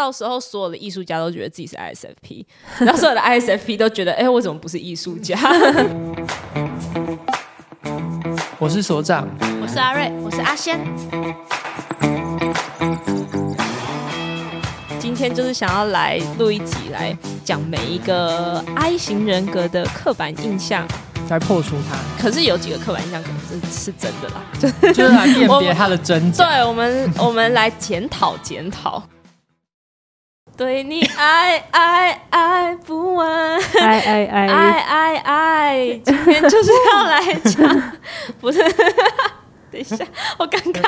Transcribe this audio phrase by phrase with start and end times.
[0.00, 2.42] 到时候所有的艺术家都觉得自己是 ISFP，
[2.80, 5.38] 然后所有的 ISFP 都觉得，哎、欸，我怎么不是艺术家？
[8.58, 9.28] 我是所长，
[9.60, 10.80] 我是阿瑞，我是阿仙。
[14.98, 17.14] 今天就是想要来录一集，来
[17.44, 20.88] 讲每一个 I 型人格的刻板印象。
[21.28, 26.46] 来破除它，可是有几个刻板印象可能是是真的啦，就就是来辨别它的真假。
[26.46, 29.02] 对，我们我们来检讨检讨。
[30.60, 37.92] 对你爱爱爱不完，爱爱爱爱爱爱，今天就是要来唱，
[38.42, 38.62] 不是？
[39.72, 39.96] 等一下，
[40.36, 40.82] 好尴尬。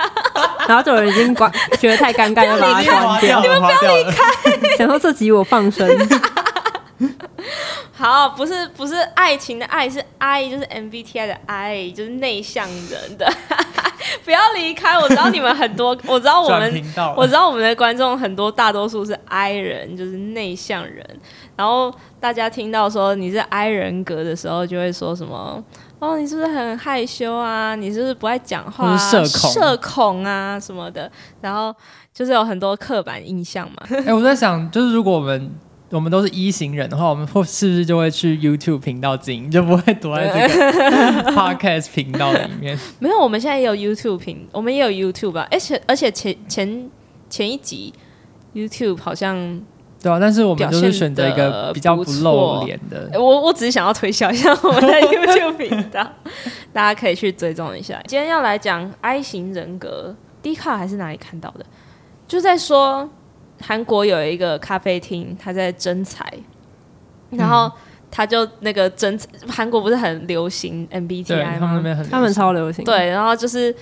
[0.69, 1.50] 然后就有人已经关，
[1.80, 3.41] 觉得太尴尬，要把它关掉。
[3.41, 4.77] 你们不要离开。
[4.77, 5.89] 想说这集我放生。
[7.92, 13.30] 好，不是不是爱情的爱，是 I，就是 MBTI 的 I，就是内向人的。
[14.25, 16.84] 不要离开，我知道你们很多，我知道我们，
[17.16, 21.06] 我知道我们的观众很多，大多数是 I 人，就是内向人。
[21.56, 25.62] 然后大家听到说你是 I 人格的时候，就会说什么？
[26.00, 27.77] 哦，你是不是很害羞啊？
[27.77, 28.97] 你是不是不爱讲话啊？
[28.97, 31.11] 社恐，社恐啊什么的。
[31.41, 31.75] 然后
[32.12, 33.77] 就是有很多刻板印象嘛。
[33.91, 35.50] 哎、欸，我在想，就是如果我们。
[35.93, 42.79] 我们都是一型人的话，我们会是不是就会去 YouTube 频道经营，就不会躲在这个 Podcast 频道里面？
[42.98, 45.47] 没有，我们现在也有 YouTube 频，我们也有 YouTube 吧？
[45.51, 46.91] 而且而且前前
[47.29, 47.93] 前一集
[48.55, 49.61] YouTube 好像
[50.03, 53.11] 对啊，但是我们就是选择一个比较不露脸的。
[53.20, 56.11] 我我只是想要推销一下我们的 YouTube 频道，
[56.73, 58.03] 大家可以去追踪一下。
[58.07, 61.67] 今天要来讲 I 型人格，Dcard 还是哪里看到的？
[62.27, 63.11] 就在说。
[63.62, 66.27] 韩国有一个咖啡厅，他在征才，
[67.30, 67.70] 然后
[68.10, 69.18] 他就那个征，
[69.48, 71.58] 韩国不是很流行 MBTI 吗？
[71.60, 72.84] 他们，他们超流行。
[72.84, 73.74] 对，然后就是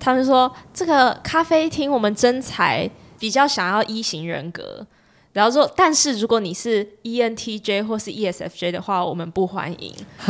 [0.00, 4.86] 他们说这个咖啡厅我们征才比较想要一型人格。
[5.36, 9.94] 然后说，但是如果你是 ENTJ 或是 ESFJ 的话，我们不欢迎。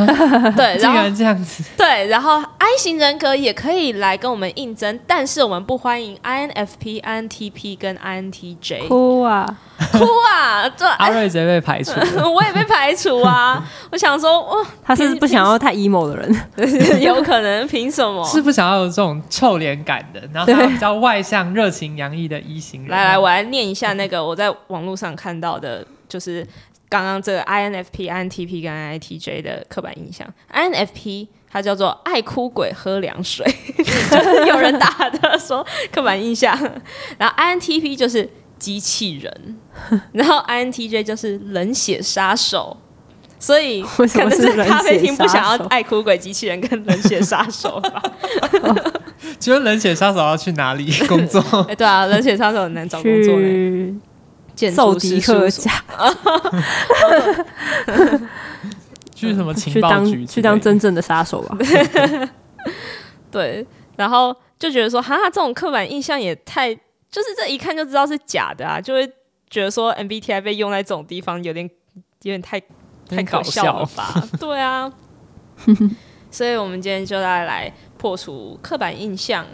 [0.56, 1.62] 对，竟然这样子。
[1.76, 8.88] 对，然后 I 型人格也可以来跟我们应征，但是我们不欢迎 INFP、INTP 跟 INTJ。
[8.88, 9.46] 哭啊！
[9.92, 10.66] 哭啊！
[10.70, 11.92] 这，阿瑞直接被排除，
[12.32, 13.62] 我也被排除啊！
[13.92, 17.66] 我想说，哇，他是不想要太 emo 的人，有可能？
[17.68, 18.24] 凭什么？
[18.26, 22.90] 是不想要有这种臭脸感的，然后他比较外向、热情洋溢的一型人。
[22.90, 26.46] 来来，我来念一下那个我在网络上看到的，就是
[26.88, 30.26] 刚刚这个 INFP、INTP 跟 INTJ 的刻板印象。
[30.54, 33.44] INFP 他叫做爱哭鬼喝凉水，
[33.76, 36.58] 就是有人打的说刻板印象。
[37.18, 38.28] 然后 INTP 就是。
[38.58, 39.56] 机器人，
[40.12, 42.76] 然后 INTJ 就是冷血杀手，
[43.38, 48.02] 所以 可能是咖啡厅不想要爱哭鬼机器人跟冷血杀手吧。
[49.38, 51.40] 请问冷血杀手要去哪里工作？
[51.68, 54.00] 哎、欸，对啊，冷血杀手很难找工作呢。
[54.74, 55.70] 受迪克家，
[59.14, 61.58] 去什么情报局去当去当真正的杀手吧。
[63.30, 63.66] 对，
[63.96, 66.74] 然后就觉得说，哈，这种刻板印象也太。
[67.10, 69.06] 就是这一看就知道是假的啊，就会
[69.48, 71.64] 觉得说 MBTI 被用在这种地方有点
[72.22, 72.60] 有点太
[73.08, 74.22] 太搞笑了吧？
[74.38, 74.92] 对啊，
[76.30, 79.46] 所以我们今天就来来破除刻板印象。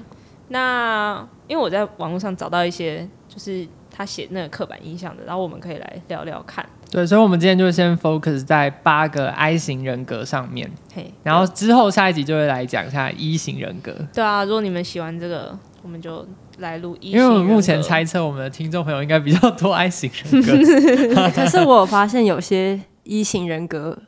[0.48, 6.64] 那因为我在网络上找到一些就是他写那个刻板印象的，然后我们可以来聊聊看。
[6.90, 13.94] 对，所以我们今天就先 focus 在八个 I 型人格上面，嘿，然后之后下一集就会来讲一下 E 型人格。
[14.12, 16.26] 对啊，如果你们喜欢这个，我们就。
[16.58, 21.32] 来录一，因为我们目前猜测，我们的听众朋友应该比较多 I 型人格。
[21.34, 23.98] 可是我有发现有些一型人格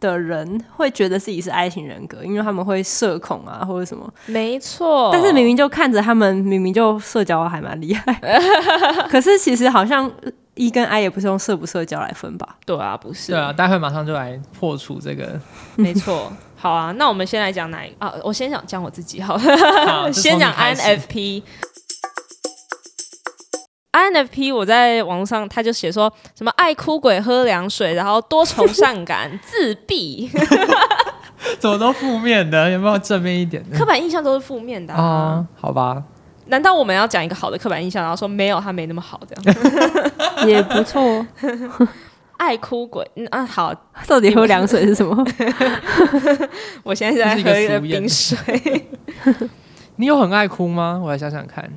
[0.00, 4.12] 的人会觉得自己是 I 型人格，因为他们会社恐啊，或者什么。
[4.26, 5.10] 没错。
[5.12, 8.18] 但是明明就看着他们，明明就社交还蛮厉害。
[9.10, 10.10] 可是其实好像
[10.54, 12.56] E 跟 I 也不是用社不社交来分吧？
[12.64, 13.32] 对啊，不是。
[13.32, 15.38] 对啊，待会马上就来破除这个。
[15.76, 16.32] 没错。
[16.64, 18.14] 好啊，那我们先来讲哪一个啊？
[18.22, 19.36] 我先讲讲我自己好
[20.10, 21.42] 先讲 INFP。
[23.92, 30.30] INFP，我在网络上他就写说什么爱哭鬼喝凉水，然后多愁善感、自闭，
[31.60, 32.70] 怎么都负面的？
[32.72, 33.78] 有没有正面一点的？
[33.78, 35.46] 刻板印象都是负面的啊，啊？
[35.60, 36.02] 好吧，
[36.46, 41.26] 难道我们要讲一个好的刻板印象，然后说没有他没那么好，这样 也不错。
[42.36, 43.74] 爱哭鬼，嗯啊，好，
[44.06, 45.24] 到底喝凉水是什么？
[46.82, 48.36] 我现在在喝一个冰水。
[49.96, 51.00] 你有很爱哭吗？
[51.02, 51.70] 我来想想看，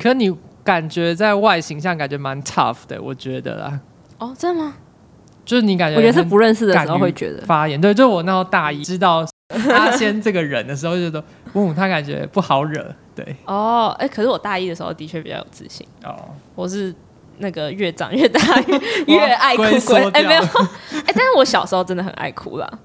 [0.00, 0.36] 可你。
[0.64, 3.80] 感觉在外形上感觉蛮 tough 的，我觉得啦。
[4.18, 4.74] 哦，真的吗？
[5.44, 7.80] 就是你感觉，我觉得是不认识的时候会觉得发言。
[7.80, 9.26] 对，就我那时候大一知道
[9.72, 11.24] 阿仙这个人的时候，就觉得，
[11.54, 12.94] 嗯，他感觉不好惹。
[13.12, 13.34] 对。
[13.46, 15.84] 哦，哎、欸，可是我大一的时候的确比较有自信。
[16.04, 16.14] 哦。
[16.54, 16.94] 我是
[17.42, 18.40] 那个越长越大
[19.06, 20.00] 越，越爱哭鬼。
[20.12, 20.40] 哎、欸，没有，
[21.04, 22.78] 哎、欸，但是我小时候真的很爱哭啦，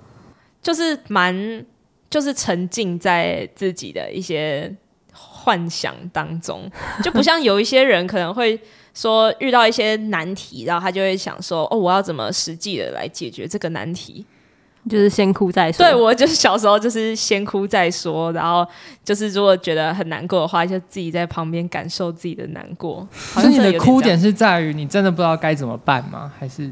[0.61, 1.65] 就是蛮
[2.09, 4.75] 就是沉浸在自己的一些
[5.13, 6.69] 幻想当中，
[7.01, 8.59] 就不像有一些人可能会
[8.93, 14.25] 说遇到一些难题，然后他就会想说，哦，我要怎么实际的来解决这个难题。
[14.87, 15.85] 就是先哭再说。
[15.85, 18.67] 对，我就是小时候就是先哭再说，然后
[19.03, 23.07] 就是如果觉得很难过的话，就自己在旁边感受自己的难过。
[23.33, 26.31] 可是你的哭点是在于你真的不知道该怎么办吗？
[26.39, 26.71] 还是？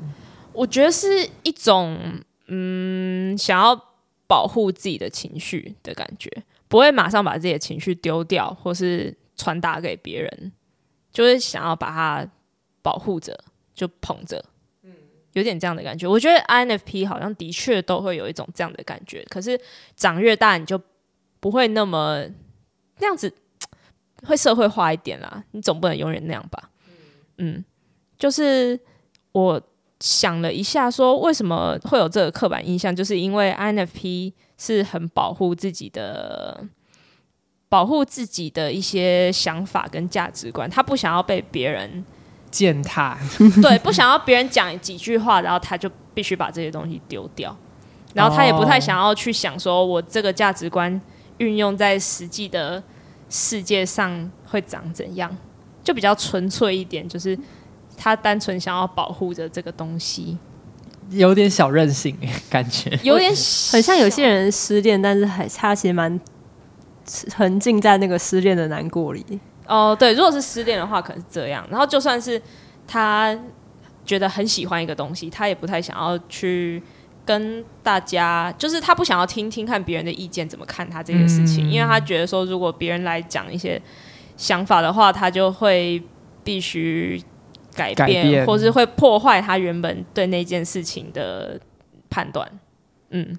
[0.54, 1.98] 我觉得是一种
[2.48, 3.80] 嗯，想要
[4.26, 6.32] 保护自己的情绪的感觉，
[6.68, 10.52] 不会马上把自己的情绪丢掉，或是传达给别人，
[11.12, 12.28] 就是想要把它
[12.82, 13.38] 保护着，
[13.74, 14.44] 就捧着。
[15.36, 19.22] 有点这样的感觉，我觉得 INFP 好像的确都会有一种这样的感觉。
[19.30, 19.60] 可是
[19.94, 20.82] 长越大，你就
[21.42, 22.26] 不会那么
[23.00, 23.32] 那样子，
[24.24, 25.44] 会社会化一点啦。
[25.52, 26.72] 你总不能永远那样吧？
[27.38, 27.64] 嗯，
[28.18, 28.80] 就是
[29.34, 29.62] 我
[30.00, 36.66] 想了一下，说为什么会有这个刻板印象，就是因为 INFP 是很保护自己的，
[37.68, 42.06] 保护自己的一些想法跟价值观，他不想要被别人。
[42.56, 43.18] 践踏，
[43.62, 47.56] 对，不想要别人讲几句话，然后他就必须把这些东西丢掉，
[48.14, 51.02] 然后他也不太想要去想说，我这个价值观
[51.40, 52.82] 运用在实际的
[53.30, 55.36] 世界上会长怎样，
[55.84, 57.38] 就比较纯粹一点，就是
[57.98, 60.38] 他单纯想要保护着这个东西，
[61.10, 62.18] 有点小任性
[62.50, 63.30] 感觉，有点
[63.72, 66.18] 很像有些人失恋，但是还他其实蛮
[67.06, 69.26] 沉浸在那个失恋的难过里。
[69.68, 71.66] 哦，对，如果是失恋的话，可能是这样。
[71.70, 72.42] 然后就算是
[72.88, 73.38] 他
[74.06, 76.82] 觉得很喜欢一个东西，他也不太想要去
[77.26, 83.82] 跟大家，就是他不想要听听看别人的意见怎么看他这件事情，嗯、因为他觉得说，如果别人来讲一些
[84.38, 86.02] 想法的话，他就会
[86.44, 87.20] 必须
[87.76, 91.60] 改变，改变或是会破坏他原本对那件事情的
[92.10, 92.48] 判断。
[93.10, 93.36] 嗯，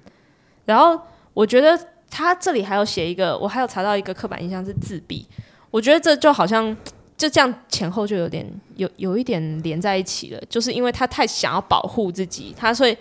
[0.65, 0.99] 然后
[1.33, 1.79] 我觉得
[2.09, 5.25] 他这里还有写一个，我还有查到一个刻板印象是自闭。
[5.77, 6.75] 我觉得这就好像
[7.15, 8.43] 就这样前后就有点
[8.77, 12.97] 有有一点连在一起了，就是因为他太想要保护自己，他所以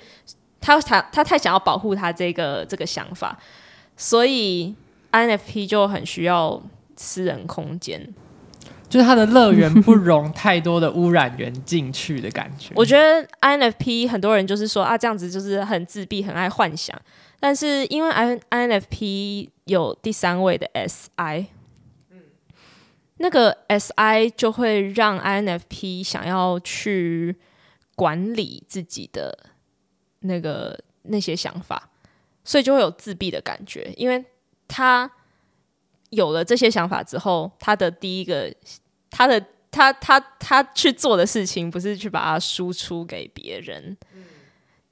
[0.60, 3.38] 他他他太想要保护他这个这个想法，
[3.96, 4.74] 所以
[5.10, 6.62] INFP 就很需要
[6.96, 8.14] 私人空间，
[8.90, 12.72] 就是他的乐园不容太多的污染源进去的感觉。
[12.76, 16.94] 我觉得 INFP 很多人就是说啊，这样子就是很自闭，很爱幻想，
[17.40, 18.10] 但是因为
[18.50, 21.46] INFP 有第三位的 SI。
[23.18, 27.36] 那个 S I 就会让 I N F P 想要去
[27.94, 29.50] 管理自己的
[30.20, 31.90] 那个那些想法，
[32.44, 34.24] 所以就会有自闭的感觉，因为
[34.68, 35.10] 他
[36.10, 38.54] 有了这些想法之后，他的第一个，
[39.10, 43.96] 他的他他他去做的事情，不是去把它输出给别人。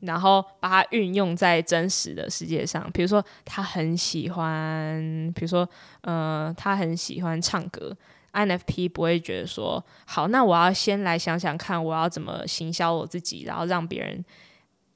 [0.01, 5.67] 然后把它运用在真实的世界上，比如说他很喜欢，比如说
[6.03, 7.97] 呃，他很喜欢唱歌
[8.35, 14.25] ，INFP 不会觉得说好，那我要先来想想看，我要怎么行销我自己，然后让别人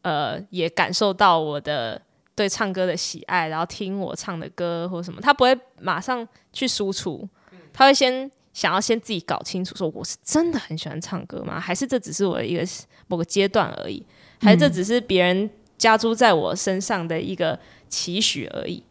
[0.02, 2.00] 呃也感受到我的
[2.34, 7.26] 对唱歌的喜爱，然后听我唱的歌或什么，他不会马上去输出，
[7.72, 11.58] 他会先想要先自己搞清楚，说我是真的很喜欢唱歌吗？
[11.58, 12.62] 还是这只是我的一个
[13.06, 14.04] 某个阶段而已？
[14.40, 18.82] 还是这只是别人加诸在我身上的一个期许而已，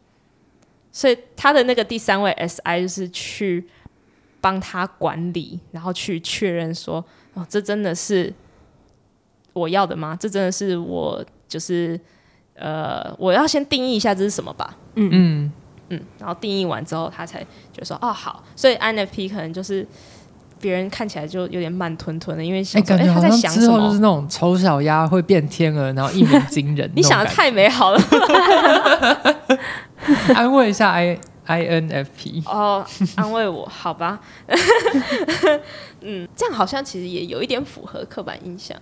[0.92, 3.66] 所以他的那个第三位 SI 就是去
[4.40, 7.04] 帮他管理，然后去确认说，
[7.34, 8.32] 哦，这真的是
[9.52, 10.16] 我要的吗？
[10.18, 11.98] 这真的是我就是
[12.54, 14.76] 呃，我要先定义一下这是什么吧。
[14.94, 15.52] 嗯嗯
[15.90, 19.86] 嗯，然后定义完之后，他才觉得说，哦，好，所以 INFP 可能就是。
[20.60, 23.64] 别人看起来就有点慢吞吞的，因为想说，哎、欸，他在想什么？
[23.64, 26.90] 之后就是那种丑小鸭会变天鹅，然后一鸣惊人。
[26.96, 28.00] 你想的太美好了。
[30.34, 31.16] 安慰一下 I
[31.48, 32.42] I N F P。
[32.46, 32.86] 哦，
[33.16, 34.20] 安慰我，好吧。
[36.00, 38.80] 嗯，这样好像其实也有一点符合刻板印象。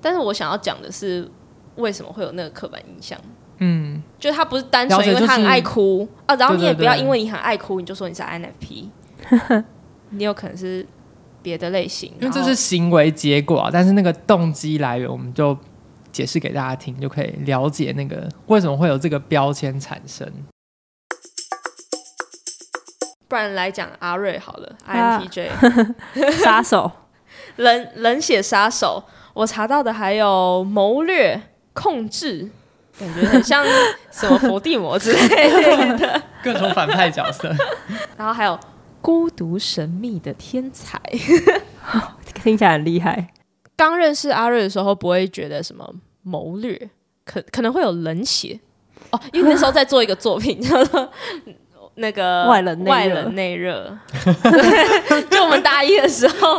[0.00, 1.30] 但是我想要讲的是，
[1.76, 3.18] 为什么会有那个刻板印象？
[3.58, 8.90] 嗯，就他不是单纯因为他很爱哭、就是、啊，然后你也不要因为你很爱哭，你就说你是 I N F P。
[10.10, 10.86] 你有可能是。
[11.42, 15.56] 别的类型，因为这是行为结果，但是那个动机来源，我们就
[16.12, 20.30] 解释给大家听，就可以了解那个为什么会有这个标签产生。
[23.30, 25.48] 不然来讲阿瑞好了，INTJ
[26.42, 26.90] 杀手，
[27.56, 29.04] 冷冷血杀手。
[29.34, 31.40] 我查到的还有谋略、
[31.72, 32.50] 控制，
[32.98, 33.64] 感觉很像
[34.10, 37.54] 什么伏地魔之类的 各种反派角色。
[38.16, 38.58] 然后还有。
[39.02, 41.00] 孤独神秘的天才，
[42.34, 43.28] 听起来很厉害。
[43.74, 45.90] 刚认识阿瑞的时候，不会觉得什么
[46.22, 46.90] 谋略，
[47.24, 48.60] 可可能会有冷血
[49.10, 51.10] 哦，因为那时候在做一个作品叫做
[52.00, 53.96] 那个外冷外冷内热，
[55.30, 56.58] 就我们大一的时候，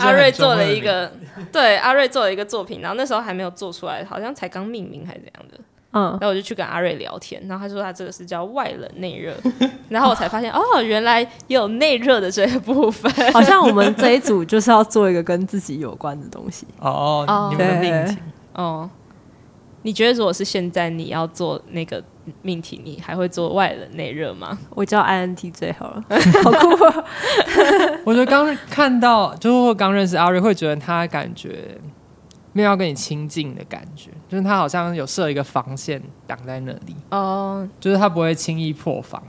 [0.00, 1.10] 阿瑞做了一个，
[1.50, 5.58] 对，阿瑞做了一个作品，然后那时候还没有做出来，好像才刚命名还是怎样的。
[5.94, 9.34] 嗯，然后我就去跟阿瑞聊天，然后他说他这个是叫外冷内热，
[9.88, 13.10] 然后我才发现 哦，原来也有内热的这一部分。
[13.32, 16.66] 好像我们这一组就是要做一个跟自己有关的东西。
[16.78, 18.18] 哦， 哦，你们的命题。
[18.54, 18.88] 哦。
[19.82, 22.02] 你觉得如果是现在你要做那个
[22.42, 24.56] 命题，你还会做外冷内热吗？
[24.70, 26.04] 我叫 INT 最好了，
[26.44, 27.04] 好酷啊！
[28.04, 31.78] 我觉得刚看到，就是刚认识阿瑞，会觉得他感觉。
[32.54, 39.22] 没有要跟你亲近的感觉，就是他好像有设一个防线挡在那里，哦，就是他不会轻易破防。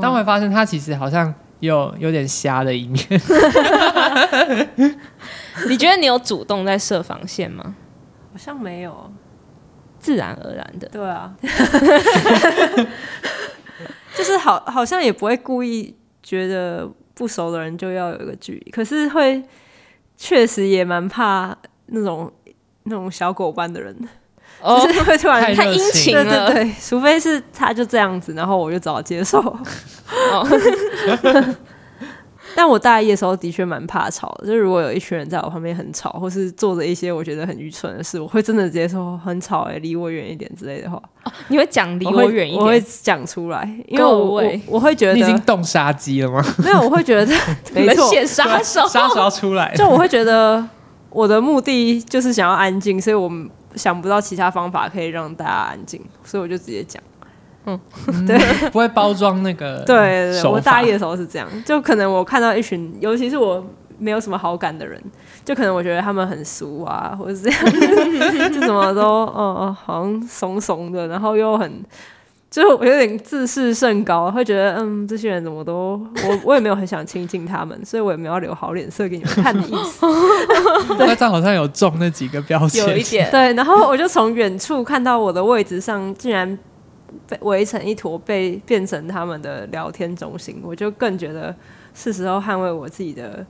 [0.00, 3.04] 但我会发现他其实好像有有点瞎的一面。
[5.68, 7.76] 你觉得你有主动在设防线吗？
[8.32, 9.12] 好像没有，
[10.04, 10.86] 自然而然的。
[10.88, 11.34] 对啊，
[14.14, 19.42] 就是好，好像也不会故意觉得不熟的人就要有一个距离，可是会
[20.16, 21.56] 确实也蛮怕
[21.86, 22.30] 那种。
[22.86, 23.96] 那种小狗般的人，
[24.60, 29.40] 哦、就是会突然太殷勤了，对对对，除非是他就这样子，然后我就只好接受。
[29.40, 30.46] 哦、
[32.56, 40.96] 但我大一的时候的确蛮怕吵的，就是如果有一群人在我旁边很吵，或是做着一些我觉得很愚蠢的事，我会真的直接说很吵，哎，离我远一点之类的话。
[41.24, 46.44] 哦、你会讲离我远一点，我会讲出来，因为我我，我会觉得你已经动杀机了吗？
[46.58, 47.26] 没有，我会觉得
[47.72, 50.66] 没错，杀手杀手要出来，就我会觉得。
[51.10, 53.30] 我的目的就是想要安静，所以我
[53.76, 57.00] 想不到其他方法可以让大家安静，所以我就直接讲。
[57.66, 57.80] 嗯，
[58.26, 58.38] 对，
[58.70, 59.82] 不会包装那个。
[59.86, 59.96] 对
[60.32, 63.64] 对对，我大一的时候是这样，就可能我看到一群，尤其是我
[63.98, 65.00] 没有什么好感的人，
[65.44, 71.82] 就可能我觉得他们很俗啊，或者是这样，就怎么都，哦哦，好像怂怂的，然后又很。
[72.50, 80.06] 就我有点自视甚高，会觉得嗯，这些人怎么都我我也没有很想亲近他们，所以我也没有留好脸色给你们看的意思。
[80.96, 83.52] 那这样好像有中那几个标签，有一点对。
[83.54, 86.56] 然后我就从远处看到我的位置上竟然
[87.26, 91.54] 被围成一坨，被变成他们的聊天中心，我就更觉得
[91.94, 93.46] 是时候捍卫我自己的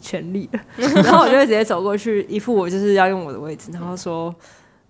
[0.00, 0.60] 权利了。
[1.02, 4.34] 然后我就会直接走过去，一副我就是要用我的位置，然后说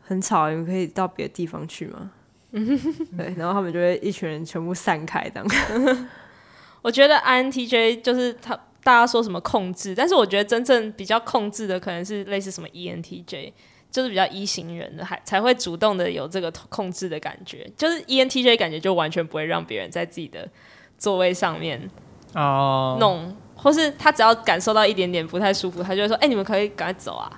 [0.02, 2.10] 很吵，你们可以到别的地方去吗？
[2.52, 6.08] 对，然后他们就会一群人全部散开，这样。
[6.82, 13.52] 我觉得 INTJ 就是他，大家说什么控制，但是我觉得真正比较控制的，可能是类似什么 ENTJ，
[13.94, 17.64] 就是比较一型人的，还才会主动的有这个控制的感觉。
[17.76, 20.48] 就是 ENTJ 感觉就完全不会让别人在自己的
[20.98, 21.80] 座位上面
[22.32, 23.32] 哦弄，oh.
[23.54, 27.30] 或是他只要感受到一点点不太舒服，他就会说：“哎、欸，你们可以赶快走啊！”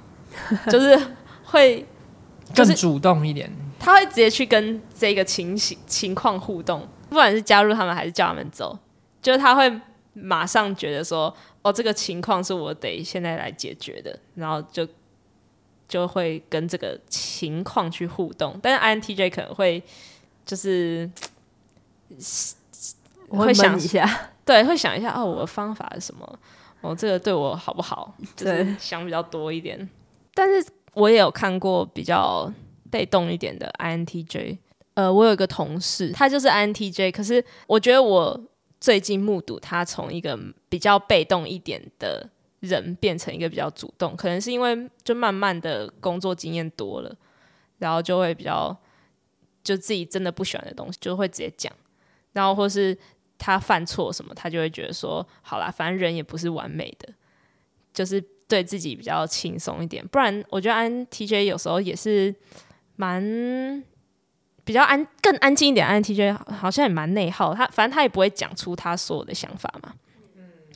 [0.72, 0.98] 就是
[1.44, 1.84] 会、
[2.54, 3.52] 就是、更主动一点。
[3.78, 8.78] 他会直接去跟这个情形情况互动，不管是加入他们还是叫他们走，
[9.20, 9.70] 就是他会
[10.14, 14.88] 马上觉得说，哦，这个情况是我得现在来解决的，然后就
[15.88, 18.58] 就会跟这个情况去互动。
[18.62, 18.80] 但是
[19.14, 19.82] INTJ 可能会
[20.44, 21.10] 就是
[23.28, 24.08] 会想一下，
[24.44, 26.38] 对，会想一下，哦，我的方法是什么？
[26.80, 28.14] 哦，这个对我好不好？
[28.36, 29.88] 就是想比较多一点。
[30.34, 32.52] 但是我也有看过比较。
[32.88, 34.56] 被动一点的 INTJ，
[34.94, 38.40] 呃，我有一个同事，他就是 INTJ，可是我觉得我
[38.80, 40.38] 最近目睹他从一个
[40.68, 42.26] 比较被动一点的
[42.66, 47.16] 人变成一个比较主动，可能是因为就慢慢的工作经验多了，
[47.78, 48.76] 然后就会比较
[49.64, 51.72] 就自己真的不喜欢的东西就会直接讲，
[52.32, 52.96] 然后或是
[53.38, 57.08] 他犯错什么，他就会觉得说，好啦，反正人也不是完美的，
[57.92, 62.34] 就是对自己比较轻松一点，不然我觉得 INTJ 有时候也是。
[62.98, 63.84] 蛮
[64.64, 65.86] 比较安，更安静一点。
[65.86, 69.94] INTJ 好像也蛮内耗，他反正他也不会讲出他所有的想法嘛。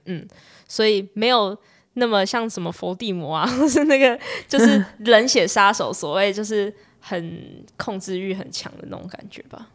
[0.04, 0.28] 嗯，
[0.68, 1.58] 所以没有
[1.94, 4.18] 那么像什么佛地魔啊， 或是那个
[4.48, 9.68] 就是冷血杀手，所谓就是很控制欲很强的那种感觉吧。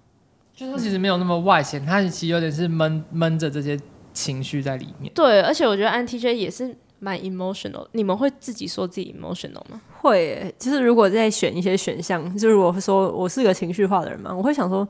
[0.55, 3.79] 就是他其实没有那么外显，他其实有点是闷闷着这些
[4.13, 5.12] 情绪在里面。
[5.13, 6.75] 对，而且我觉得 INTJ 也是。
[6.98, 9.79] 蛮 emotional，你们会自己说自己 emotional 吗？
[10.00, 14.88] 会，就是如果在选一些选项，就是我说我是个情绪化的人嘛，我会想说，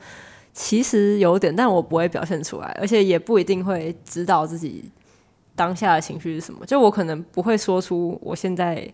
[0.53, 4.86] 其实有点，但我不会表现出来，而且也不一定会知道自己
[5.55, 6.65] 当下的情绪是什么。
[6.65, 8.88] 就我可能不会说出我现在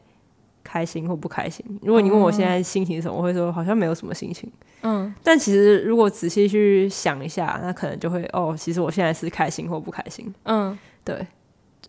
[0.64, 1.66] 开心或不开心。
[1.82, 4.50] 如果你问我现在心情是什么，我会说好像没有什么心情。
[4.84, 10.34] 嗯，但其实如果仔细去想一下，那可能就会哦，其实我现在是开心或不开心。
[10.44, 11.16] 嗯，对。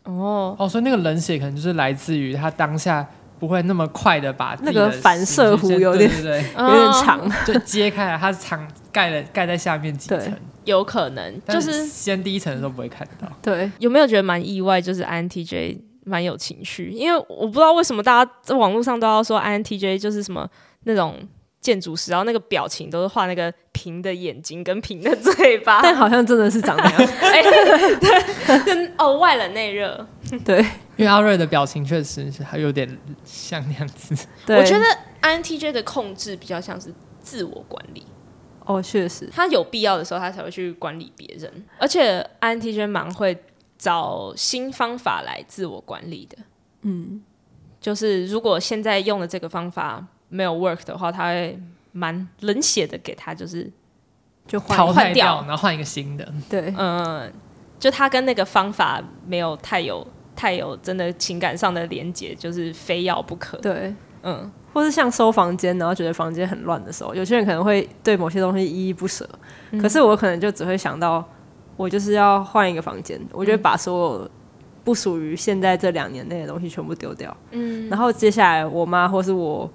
[0.05, 3.09] 哦哦，所以那个冷血可能就是来自于他当下
[3.43, 10.33] 不会那么快的把的那个反射弧有点对，对， 对，有点长，就揭开来，它是长盖了盖在下面几层，
[10.65, 13.27] 有可能就是先第一层的时候不会看到。
[13.43, 14.81] 对，有没有觉得蛮意外？
[14.81, 20.49] 就是 INTJ 蛮有情绪，因为我不知道为什么大家在网络上都要说 INTJ 就是什么
[20.85, 21.17] 那种。
[21.63, 26.99] 建筑师，然后那个表情都是画那个平的眼睛跟平的嘴巴， 但好像真的是长那样。
[27.21, 30.07] 哎、欸，对，跟哦外冷内热，
[30.45, 30.59] 对，
[30.97, 34.27] 因为阿瑞的表情确实是还有点像那样子。
[34.47, 34.85] 对，我觉得
[35.23, 38.05] INTJ 的控制比较像是自我管理。
[38.65, 43.37] 哦，确实，他有必要的时候他才会去管理别人，而且 INTJ 蛮会
[43.77, 46.39] 找新方法来自我管理的。
[46.83, 47.23] 嗯，
[47.81, 50.07] 就是如果现在用的这个方法。
[50.35, 51.61] 没有 work 的话，他会
[51.93, 53.71] 蛮冷血的，给他就是
[54.47, 56.27] 就淘汰掉，然后换一个新的。
[56.49, 57.31] 对，嗯，
[57.79, 63.59] 就他跟那个方法没有太有太有真的情感上的连接，就是非要不可。
[63.59, 69.29] 对，嗯，或是像收房间，然后觉得房间很乱的时候，有些人可能会对某些东西依依不舍，
[69.71, 71.23] 嗯，可是我可能就只会想到，
[71.77, 74.31] 我就是要换一个房间，我就会把所有
[74.83, 77.37] 不属于现在这两年内的东西全部丢掉。
[77.51, 79.71] 嗯，然后接下来我妈或是我。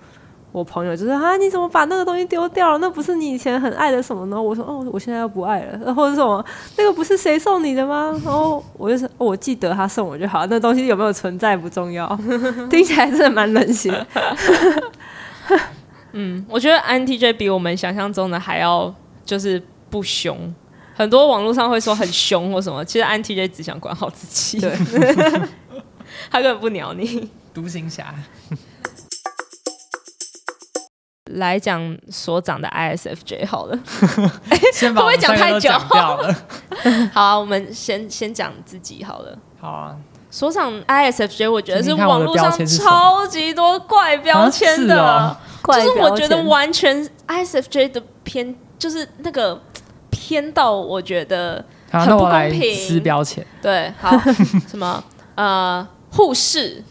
[0.57, 2.77] 我朋友就说啊，你怎么把那个东西丢掉了？
[2.79, 4.41] 那不是你以前很爱的什么呢？
[4.41, 5.77] 我说哦，我现在又不爱了。
[5.85, 6.43] 然后是什么？
[6.77, 8.09] 那个不是谁送你的吗？
[8.25, 10.47] 然后我就说，哦，我记得他送我就好。
[10.47, 12.07] 那东西有没有存在不重要。
[12.71, 13.93] 听起来真的蛮冷血。
[16.13, 18.91] 嗯，我觉得 INTJ 比我们想象中的还要
[19.23, 19.61] 就是
[19.91, 20.35] 不凶。
[20.95, 24.59] 很多网络上会说很凶或什么，其实 INTJ 只想管好自己。
[24.59, 24.75] 对，
[26.31, 27.29] 他根本不鸟你。
[27.53, 28.13] 独行侠。
[31.31, 33.79] 来讲所长的 ISFJ 好了，
[34.73, 35.69] 先把 我们讲太久？
[35.69, 36.35] 了。
[37.13, 39.37] 好啊，我们先先讲自己好了。
[39.59, 39.95] 好啊，
[40.29, 49.61] 所长 ISFJ，我觉得是网络上超级多怪标签的，啊是哦，就是我觉得完全 ISFJ 的偏，就是那个
[50.09, 52.73] 偏到我觉得很不公平。
[52.75, 54.17] 撕标签，对，好，
[54.69, 55.03] 什么？
[55.35, 56.83] 呃护士。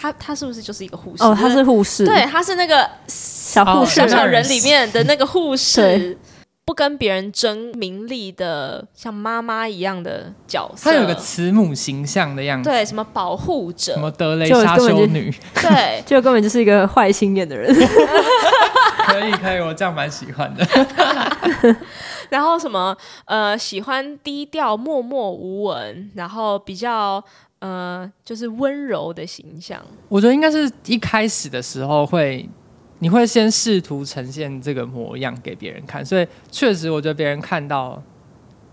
[0.00, 1.24] 他他是不是就是一个护士？
[1.24, 6.16] 哦，他是护士，对，他是那个小护士，小小人里面的那个护士，
[6.64, 10.90] 不跟别人争名利的，像妈妈一样的角色。
[10.90, 17.74] 他有个慈母形象的样子，对，什么保护者，什么德雷莎修女，对， 就根本就是一个坏心眼的人。
[19.06, 20.64] 可以可以，我这样蛮喜欢的。
[22.28, 27.24] 然后什么呃，喜欢低调默默无闻，然后比较。
[27.60, 29.84] 呃，就是温柔的形象。
[30.08, 32.48] 我觉得应该是一开始的时候会，
[33.00, 38.02] 你会先试图呈现这个模样给别人看，所以确实，我觉得别人看到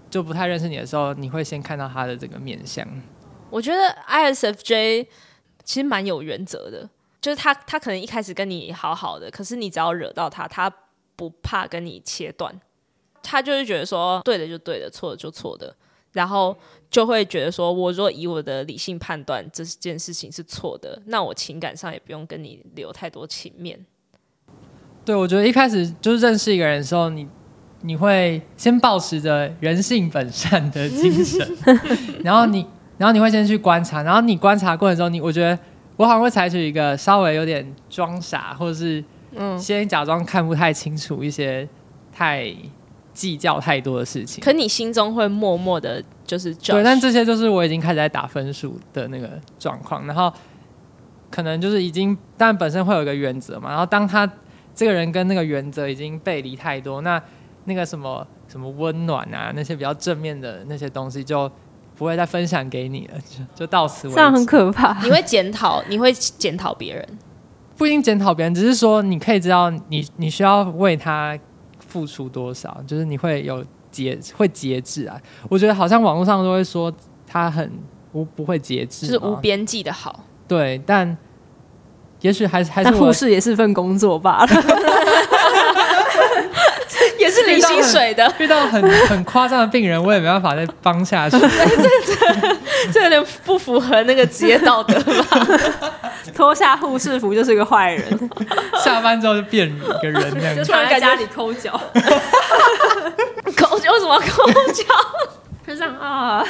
[0.09, 2.87] 就不太认识你的时候，你会先看到他的这个面相。
[3.49, 5.07] 我觉得 ISFJ
[5.63, 6.89] 其实蛮有原则的，
[7.21, 10.71] 就是他他可能一开始跟你好好的，可是你只要惹到他，他
[11.15, 12.59] 不怕跟你切断，
[13.23, 15.75] 他就是觉得说对的就对的，错的就错的。
[16.15, 16.55] 然后
[16.89, 23.77] 就会觉得说，我若以我的理性判断这件事情是错的，那我情感上也不用跟你留太多情面。
[25.03, 27.27] 对，我觉得一开始就是认识一个人的时候，你
[27.81, 31.45] 你会先保持着人性本善的精神，
[32.23, 32.65] 然后你
[32.97, 35.59] 然后你会先去观察，然后你观察过程中，你我觉得
[35.97, 39.03] 我好像会采取一个稍微有点装傻，或者是
[39.35, 41.67] 嗯，先假装看不太清楚一些
[42.09, 42.55] 太。
[43.15, 50.31] 计较太多的事情，可你心中会默默的，就是对，但这些就是我已经开始在打分数的那个状况，然后
[51.31, 54.29] 可能就是已经，但本身会有一个原则嘛，然后当他
[54.75, 57.19] 这个人跟那个原则已经背离太多，那
[57.63, 61.49] 那个什么什么温暖啊，那些比较正面的那些东西就
[61.95, 64.15] 不会再分享给你了，就 就到此为止。
[64.15, 65.01] 这样很可怕。
[65.01, 67.07] 你会检讨，你会检讨别人，
[67.77, 71.39] 不一定检讨别人，只是说你可以知道你你需要为他。
[71.95, 75.17] 付出多少，就是你会有节会节制啊。
[75.47, 76.93] 我觉得好像网络上都会说
[77.25, 77.71] 他很
[78.11, 80.25] 无不会节制，就是无边际的好。
[80.45, 81.17] 对，但
[82.19, 84.61] 也许还是还是护士也是份工作罢了，也
[87.35, 88.31] 是领薪水的。
[88.39, 91.37] 遇到很很夸张的病人，我也没办法再帮下去。
[91.39, 92.57] 这这
[92.93, 95.47] 这有点不符合那个职业道德吧？
[96.33, 98.29] 脱下护士服就是个坏人，
[98.83, 101.79] 下班之后就变一个人那样，就突然在家里抠脚，
[103.55, 104.43] 抠脚为什么抠
[104.73, 104.83] 脚？
[105.65, 106.43] 就这样啊！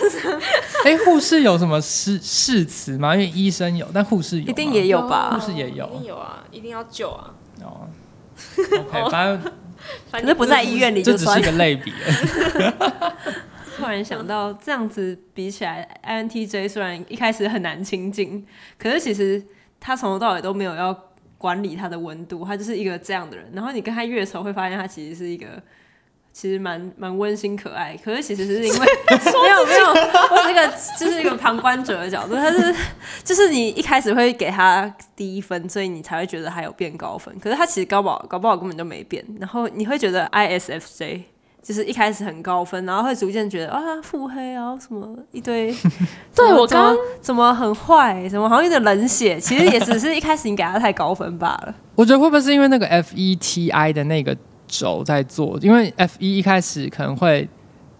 [0.83, 3.13] 哎、欸，护士有什么誓誓词吗？
[3.13, 5.29] 因为医生有，但护士有一定也有吧？
[5.33, 6.43] 护士也有，一定有啊！
[6.51, 7.31] 一定要救啊！
[7.63, 7.87] 哦
[8.57, 9.41] ，OK，反正
[10.11, 11.93] 反正不在医院里就，这只是一个类比。
[13.77, 18.45] 突然想到，这样子比起来，INTJ 虽然一开始很难亲近，
[18.77, 19.43] 可是其实
[19.79, 20.97] 他从头到尾都没有要
[21.37, 23.45] 管理他的温度，他就是一个这样的人。
[23.53, 25.61] 然后你跟他越熟，会发现他其实是一个。
[26.37, 29.87] 其实蛮蛮温馨可爱，可是其实是因为没有 没有，
[30.35, 30.69] 我这个
[30.99, 32.75] 就是一个旁观者的角度，他是
[33.23, 41.21] 就是你一开始会给他低分，所以你才会觉得他有变高分，可是他其实高不好搞不好根本就没变，然后你会觉得 ISFJ
[41.63, 45.73] 就是一开始很高分，然后会逐渐觉得啊腹黑啊什么一堆，
[46.35, 51.73] 对我刚刚怎么很坏，怎么好像有点冷血，其实也只是一开始你给他太高分罢了。
[51.95, 54.35] 我觉得会不会是因为那个 FETI 的那个。
[54.67, 57.47] 轴在做，因为 F 一一开始可能会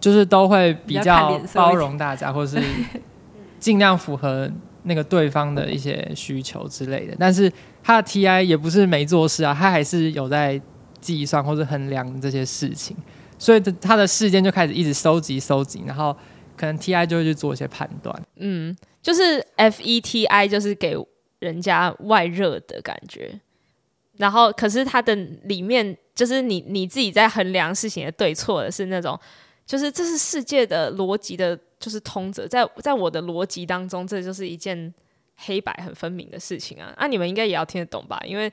[0.00, 2.62] 就是都会比较包容大家，或是
[3.58, 4.50] 尽量符合
[4.84, 7.16] 那个对方的一些需求之类的。
[7.18, 7.50] 但是
[7.82, 10.60] 他的 TI 也不是没做事啊，他还是有在
[11.00, 12.96] 计算或者衡量这些事情，
[13.38, 16.16] 所以他的事件就开始一直收集收集，然后
[16.56, 18.22] 可能 TI 就会去做一些判断。
[18.36, 20.96] 嗯，就是 FETI 就是给
[21.38, 23.40] 人家外热的感觉，
[24.16, 25.96] 然后可是他的里面。
[26.16, 29.20] 就是你你自己在衡量事情的对错的是那种，
[29.66, 34.94] 就是这是世界的逻辑的，就是通则，在在我的逻辑当中，这就是一件
[35.36, 36.90] 黑白很分明的事情啊。
[36.96, 38.18] 啊，你们应该也要听得懂吧？
[38.24, 38.50] 因为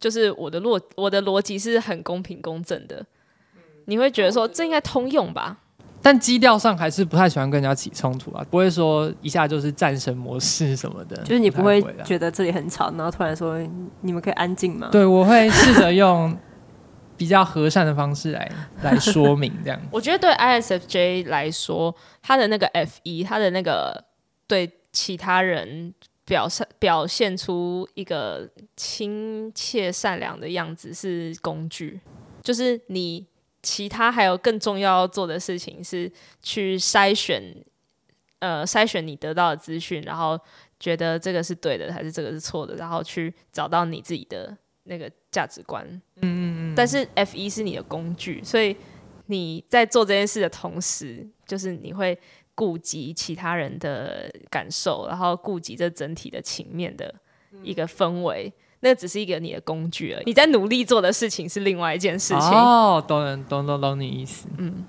[0.00, 3.04] 就是我的逻我的逻辑是很公平公正的，
[3.84, 5.58] 你会觉得说这应该通用吧？
[6.02, 13.58] 但基调上还是不太喜欢跟人家起冲突啊，不会说一下就是战神模式什么的，就是你不会觉得这里很吵，然后突然说
[14.00, 14.88] 你们可以安静吗？
[14.90, 16.36] 对，我会试着用。
[17.14, 18.50] 比较和善的方式来
[18.82, 19.80] 来说明这样。
[19.92, 24.02] 我觉得对 ISFJ 来说，他的那个 F1，他的那个
[24.48, 32.00] 对其他人表现表现出一个亲切善良的样子是工具，
[32.42, 33.24] 就是你
[33.62, 37.42] 其他还有更重要要做的事情是去筛选，
[38.40, 40.38] 呃，筛选你得到的资讯，然后
[40.80, 45.86] 觉得这个是对的还是这个是错的，然后去找到你自己的那个价值观。
[46.22, 46.74] 嗯。
[46.74, 48.76] 但是 F 一是你的工具，所以
[49.26, 52.18] 你在做这件事的同时，就是你会
[52.54, 57.14] 顾及其他人的感受，然后顾及这整体的情面的
[57.62, 58.52] 一个氛围。
[58.56, 62.50] 嗯、那只是一个你的工具而已，你在努力做的事情是另外一件事情。
[62.50, 64.46] 哦，懂懂懂懂你意思。
[64.58, 64.84] 嗯。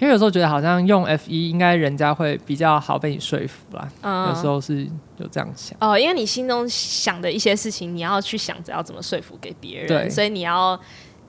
[0.00, 4.84] 因为有时候觉得好像用 F 一应该人家会比较好被你说服啦，嗯、有时候是
[5.18, 10.78] 有这样想哦，因为你心中想的一些事情，你要去想着要怎么说服给别人，对所以你要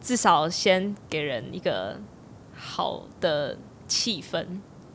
[0.01, 1.95] 至少先给人一个
[2.55, 3.55] 好的
[3.87, 4.43] 气氛。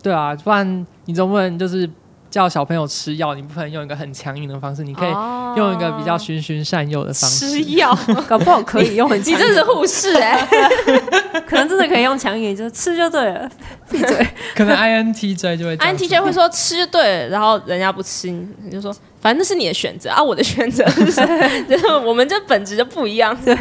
[0.03, 1.89] 对啊，不然你总不能就是。
[2.31, 5.11] 叫小朋友吃药，你不可能用一个很强硬的方式，你可以
[5.57, 7.51] 用一个比较循循善诱的方式。
[7.51, 7.93] 吃药，
[8.29, 9.39] 搞不好可以用很强硬。
[9.39, 11.01] 你这是护士哎、欸，
[11.47, 13.51] 可能真的可以用强硬，就是吃就对了，
[13.91, 14.27] 闭嘴。
[14.55, 21.21] 可能 INTJ 就会，INTJ 会说吃就对了，然后人家不吃，你就说反正那是你的选择啊，我的选择 就是，
[21.69, 23.37] 就是我们这本质就不一样。
[23.45, 23.57] 对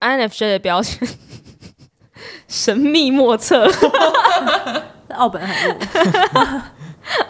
[0.00, 1.08] ，INFJ 的标签。
[2.48, 3.70] 神秘莫测，
[5.14, 5.76] 奥本海默，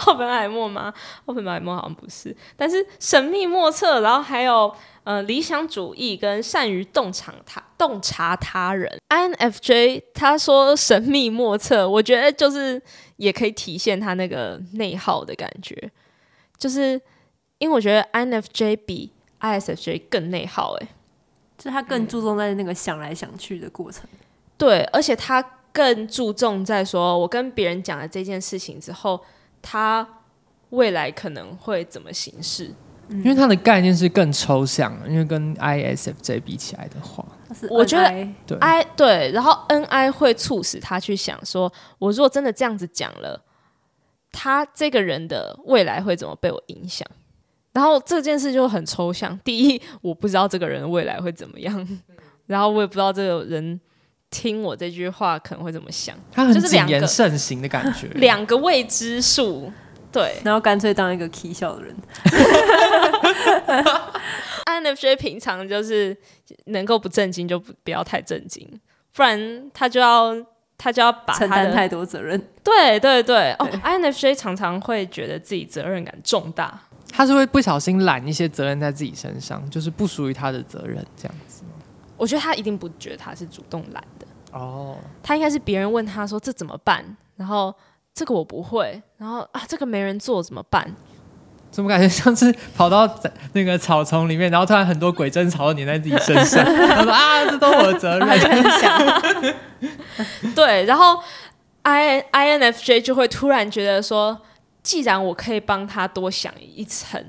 [0.07, 0.93] 奥本海默吗？
[1.27, 8.99] 奥本海默好像不是，但是神秘莫测，然后还有呃理想主义跟善于洞察他洞察他人。
[9.09, 12.81] INFJ 他说神秘莫测，我觉得就是
[13.17, 15.91] 也可以体现他那个内耗的感觉，
[16.59, 17.01] 就是
[17.59, 20.89] 因为我觉得 INFJ 比 ISFJ 更内耗，哎，
[21.57, 24.05] 就他更注重在那个想来想去的过程。
[24.59, 29.21] 对，而且他更注重在说，我跟别人讲了这件事情之后，
[29.63, 30.07] 他
[30.71, 32.75] 未来可能会怎么行事？
[33.09, 37.27] 因为他的概念是更抽象，因为跟 ISFJ 比起来的话，
[37.69, 38.09] 我觉得
[38.47, 43.43] 对 I 对，然后 NI 会促使他去想说，我如果真的这样子讲了，
[44.31, 47.05] 他这个人的未来会怎么被我影响？
[47.73, 49.37] 然后这件事就很抽象。
[49.45, 51.99] 第一，我不知道这个人的未来会怎么样，
[52.47, 53.81] 然后我也不知道这个人。
[54.31, 56.17] 听我这句话可能会怎么想？
[56.33, 59.71] 他很谨言慎行的感觉， 两个未知数，
[60.13, 61.95] 对，然后干脆当一个 k 笑的人。
[64.67, 66.17] INFJ 平常就是
[66.67, 68.67] 能够不正经就不不要太正经，
[69.13, 70.33] 不然他就要
[70.79, 72.41] 他就要把承担太多责任。
[72.63, 81.65] 对对对，哦，INFJ 常常会觉得自己责任感重大，他是会不小心揽一些责任在自己身上，就是不属于他的责任这样子。
[82.17, 84.05] 我觉得他一定不觉得他是主动揽。
[84.53, 87.05] 哦，他应该是别人问他说，这怎么办？
[87.37, 87.75] 然后
[88.13, 90.95] 这个我不会，然后啊这个没人做怎么办？
[91.71, 93.09] 怎么感觉像是跑到
[93.53, 99.55] 那个草丛里面，然后突然很多鬼针草都粘在自己身上， 他说啊，这都我的责任。
[100.53, 101.23] 对，然后
[101.83, 104.37] I INFJ 就会突然觉得说，
[104.83, 107.25] 既然我可以帮他多想一层，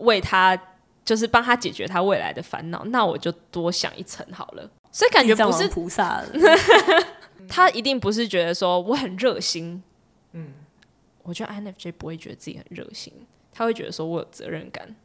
[0.00, 0.58] 为他
[1.04, 4.68] 就是帮他解决他未来的烦恼，那我就多想一层好了。
[4.96, 6.24] 所以感觉不是菩萨，
[7.46, 9.82] 他一定不是觉得说我很热心。
[10.32, 10.54] 嗯，
[11.22, 13.12] 我觉得 INFJ 不会觉得自己很热心。
[13.52, 14.96] 他会觉得说：“我有责任感，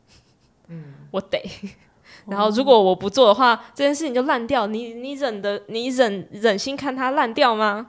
[0.69, 1.43] 嗯，我得。
[2.25, 4.65] 然后如果我不做的话，这件事情就烂掉。
[4.65, 7.87] 你你忍的，你忍忍心看它烂掉吗？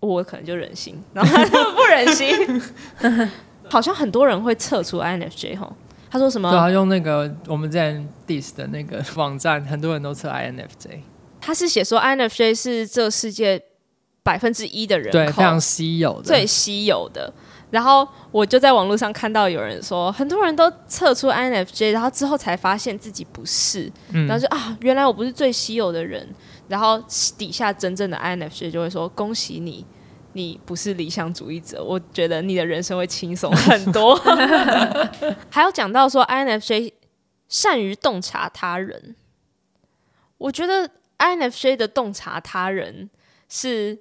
[0.00, 2.62] 我可能就忍心，然后他就不忍心。
[3.68, 5.70] 好像很多人会测出 INFJ 哈，
[6.10, 6.50] 他说什么？
[6.50, 11.00] 对啊，用那个我们之前 Diss 的那个网站，很多人都测 INFJ。
[11.40, 13.62] 他是写说 INFJ 是这世界
[14.22, 17.32] 百分之一的人，对，非常稀有的，最稀有的。”
[17.70, 26.26] 然后我就在网络上看到有人说，很多人都测出 INFJ，然后之后才发现自己不是，嗯、然后就啊，原来我不是最稀有的人。
[26.68, 27.00] 然后
[27.38, 29.86] 底下真正的 INFJ 就会说：“恭喜你，
[30.36, 34.14] 你不是理想主义者。”我觉得你的人生会轻松很多。
[35.50, 36.92] 还有讲到说 INFJ
[37.48, 39.16] 善于洞察他人，
[40.38, 43.08] 我觉得 INFJ 的洞察他人
[43.48, 43.98] 是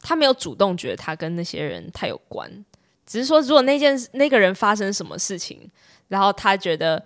[0.00, 2.64] 他没有主动觉得他跟那些人太有关。
[3.04, 5.70] 只是说，如果那件那个人发生什么事情，
[6.08, 7.04] 然后他觉得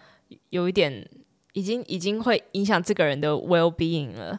[0.49, 1.07] 有一点
[1.53, 4.39] 已经已经会影响这个人的 well being 了，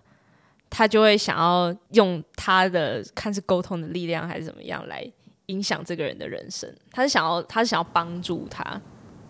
[0.71, 5.05] 他就会想要用他的看是沟通的力量还是怎么样来
[5.45, 6.67] 影响这个人的人生。
[6.91, 8.81] 他是想要他是想要帮助他，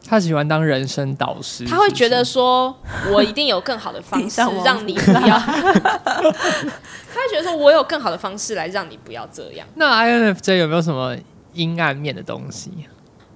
[0.07, 1.65] 他喜欢当人生导师。
[1.65, 2.73] 他会觉得说，
[3.11, 5.37] 我一定有更好的方式让你不要。
[7.11, 9.67] 他会觉得说我有更好的方式来让你不要这样。
[9.75, 11.17] 那 INFJ 有没有什么？
[11.53, 12.71] 阴暗面的东西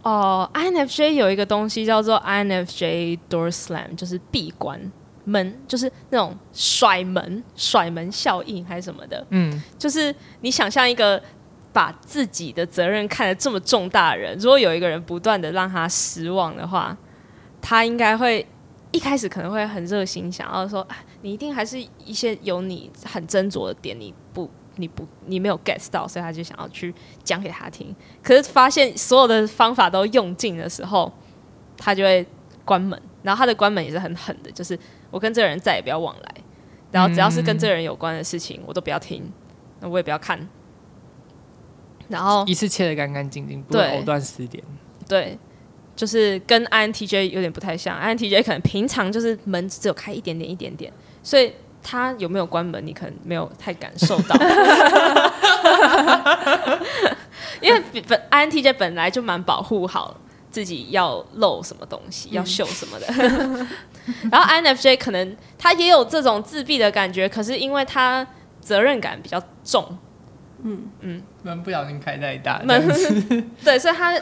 [0.01, 4.79] 哦、uh,，INFJ 有一个东西叫做 INFJ Door Slam，就是闭关
[5.25, 9.25] 门，就是那种甩门、甩门效应还是什么的。
[9.31, 11.21] 嗯，就是你想象一个
[11.73, 16.97] 把自己的责任看得这么重大的人，如果有一个人不断的让他失望的话，
[17.61, 18.47] 他应该会
[18.91, 20.87] 一开始可能会很热心，想要说，
[21.21, 24.49] 你一定还是一些有你很斟酌的点，你不。
[24.77, 27.95] 你不，你没有 get 到，所以他就想要去讲给他听。
[28.21, 31.09] 可是发现所有的方法都用尽的时候，
[31.77, 32.27] 他就会
[32.65, 33.01] 关门。
[33.23, 34.77] 然后他的关门也是很狠的，就是
[35.15, 36.35] 我跟这个人再也不要往来。
[36.91, 39.23] 然后只要是跟这个人有关的事情，我都不要听，
[39.79, 40.45] 那我也不要看。
[42.09, 44.61] 然后一次切的干干净净，不会藕断丝连。
[45.07, 45.39] 对，
[45.95, 47.97] 就是跟 INTJ 有点不太像。
[47.99, 50.91] INTJ 可能平常就是门只有开一点点、一点点，
[51.23, 51.53] 所以。
[51.87, 52.83] 他有没有关门？
[52.83, 54.35] 你可能没有太感受到，
[57.61, 63.05] 因为本 INTJ 本来就蛮保护好自己，要露什么东西，要秀什么的。
[64.31, 68.25] 然后 INFJ 可能他也有这种自闭的感觉，可是因为他
[68.61, 69.97] 责任感比较重，
[70.63, 70.83] 嗯。
[71.01, 72.87] 嗯，门不小心开太大，门
[73.63, 74.19] 对，所以他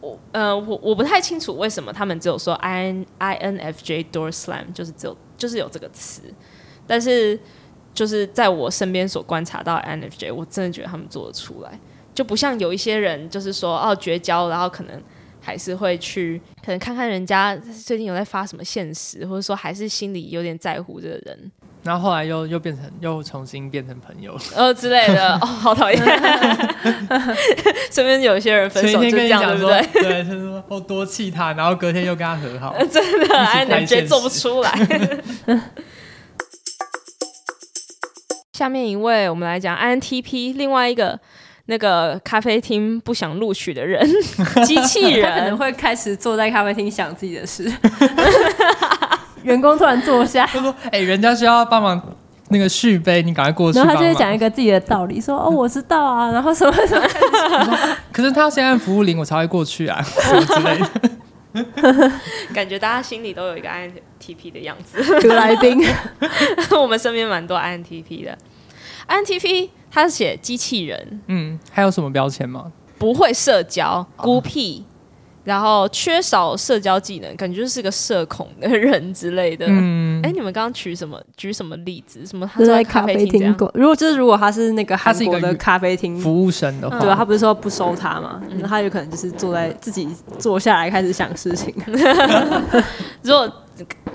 [0.00, 6.22] 我呃我我不太清楚为什么他们只有说 I INFJ door slam，就是只有就是有这个词。
[6.86, 7.38] 但是，
[7.94, 11.78] 就是在我身边所观察到的 INFJ，我真的觉得他们做得出来，
[12.14, 15.02] 就不像有一些人，就是说哦绝交，然后可能
[15.40, 21.50] 还是会去，可能看看人家最近有在发什么现实，或者说还是心里有点在乎这个人，
[21.82, 25.98] 然后后来又又变成又重新变成朋友，呃之类的， 哦好讨厌，
[27.90, 30.02] 身边有一些人分手就这样，对不对？
[30.02, 34.72] 对，他说哦多气他，然后隔天又跟他和好， 真的 INFJ 做不出来。
[38.52, 41.18] 下面一位，我们来讲 INTP，另外一个
[41.70, 44.04] 那个咖啡厅不想录取的人，
[44.66, 47.72] 机器人可能会开始坐在咖啡厅想自己的事。
[49.44, 52.02] 员工突然坐下，他说：“哎、欸，人家需要帮忙
[52.48, 57.08] 那个续杯，你赶快过去。”然后他就会讲一个自己的道理，说：“哦， 我知道啊。”然后什么什么，
[58.12, 62.12] 可是他先按服务铃，我才会过去啊，什么之类的。
[62.52, 65.80] 感觉大家心里都有一个 INTP 的样子，得来宾。
[66.72, 68.36] 我们身边蛮多 INTP 的。
[69.08, 72.70] INTP 他是写机器人，嗯，还有什么标签吗？
[72.98, 74.84] 不会社交，孤僻，
[75.42, 79.64] 然后缺少社交技能，感觉就是个社恐的人之类的。
[79.68, 81.18] 嗯，哎、欸，你们刚刚举什么？
[81.34, 82.24] 举什么例子？
[82.26, 83.56] 什么他在咖啡厅？
[83.72, 87.16] 如果就是如果他是那个韩国的咖啡厅服务生的话，对吧？
[87.16, 88.40] 他不是说不收他吗？
[88.50, 90.06] 那、嗯、他有可能就是坐在自己
[90.38, 91.74] 坐下来开始想事情。
[93.22, 93.50] 如果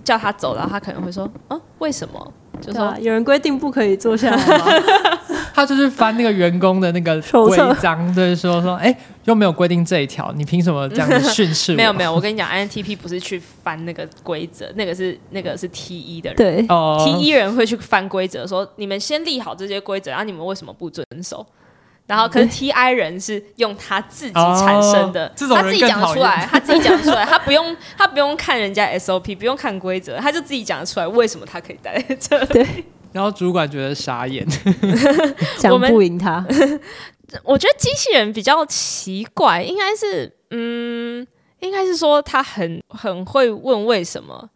[0.04, 4.66] 叫他走了，他可能会说：“啊，为什么？”就说、啊、有人规定不可以坐下来吗？
[5.56, 11.78] 他就是翻那个员工的那个规章，对，说说，哎、欸，又没有规定这一条，你凭什么这样子训斥我？
[11.80, 21.48] 没有没有，我跟你讲，INTP 不是去翻那个规则，那个是那个是 T 一的人，对，T 一人会去翻规则，说你们先立好这些规则，然后你们为什么不遵守？
[22.06, 32.46] 然后可是 T I 人是用他自己产生的，哦、他自己讲出来， 他自己讲出来，他不用他不用看人家 S O P，不用看规则，他就自己讲出来为什么他可以待在这里。
[32.48, 32.86] 对。
[33.16, 34.46] 然后主管觉得傻眼，
[35.58, 36.46] 讲不赢他。
[37.46, 41.26] 我觉得机器人比较奇怪，应该是嗯，
[41.62, 44.50] 应该是说他很很会问为什么。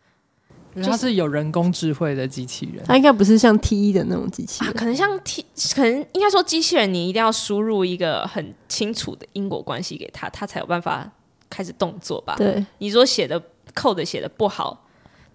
[0.83, 11.09] 他是有人工智慧的机器人，他应该不是像 T 一的那种机器人，啊、可能像 T，可能应该说机器人，你一定要输入一个很清楚的因果关系给他，他才有办法
[11.49, 12.35] 开始动作吧？
[12.37, 13.41] 对，你说写的
[13.73, 14.85] code 写的不好，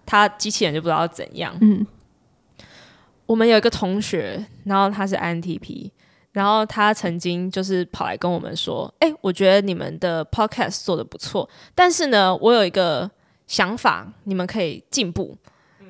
[0.05, 1.57] 他机器人就不知道怎样。
[1.59, 1.83] 嗯。
[3.25, 5.89] 我们有一个同学，然后他是 INTP，
[6.31, 13.09] 然后他曾经就是跑来跟我们说：“哎，我觉得你们的 podcast 做的不错，但是呢，我有一个
[13.47, 15.35] 想法，你们可以进步。”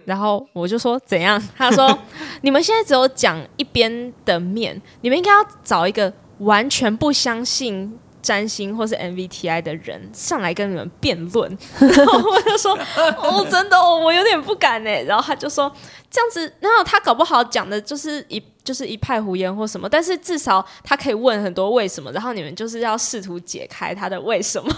[0.05, 1.97] 然后我就说：“怎样？”他说：
[2.41, 12.75] “你们现在只有讲一边的面，你们应该要找一个完全不相信。”占星或是 MBTI 的人上来跟你们辩论， 然后我就说
[13.21, 15.71] ：“哦，真的哦，我有点不敢呢。”然后他就说
[16.09, 24.73] ：“这样子，然后他搞不好讲的就是一就是一派胡言或什么，但是至少他可以问很多为什么，然后你们就是要试图解开他的为什么。”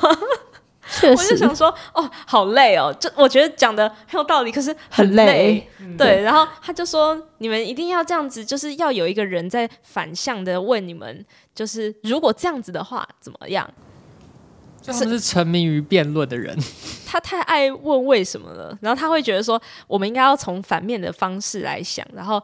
[1.04, 5.98] 我就想说，哦，好累哦，就我觉得讲的很有道理，可是很累，很累。
[5.98, 13.70] 对，然后他就说，你们一定要这样子，就是要有一个人在反向的问你们，就是如果这样子的话怎么样？
[14.86, 16.58] 他们是沉迷于辩论的人，
[17.06, 22.42] 他太爱问为什么了，然后他会觉得说，我们应该要从反面的方式来想，然后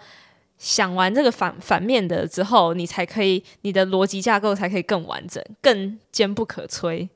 [0.57, 7.07] 想完这个反反面的之后，你才可以，你的逻辑架构才可以更完整，更坚不可摧。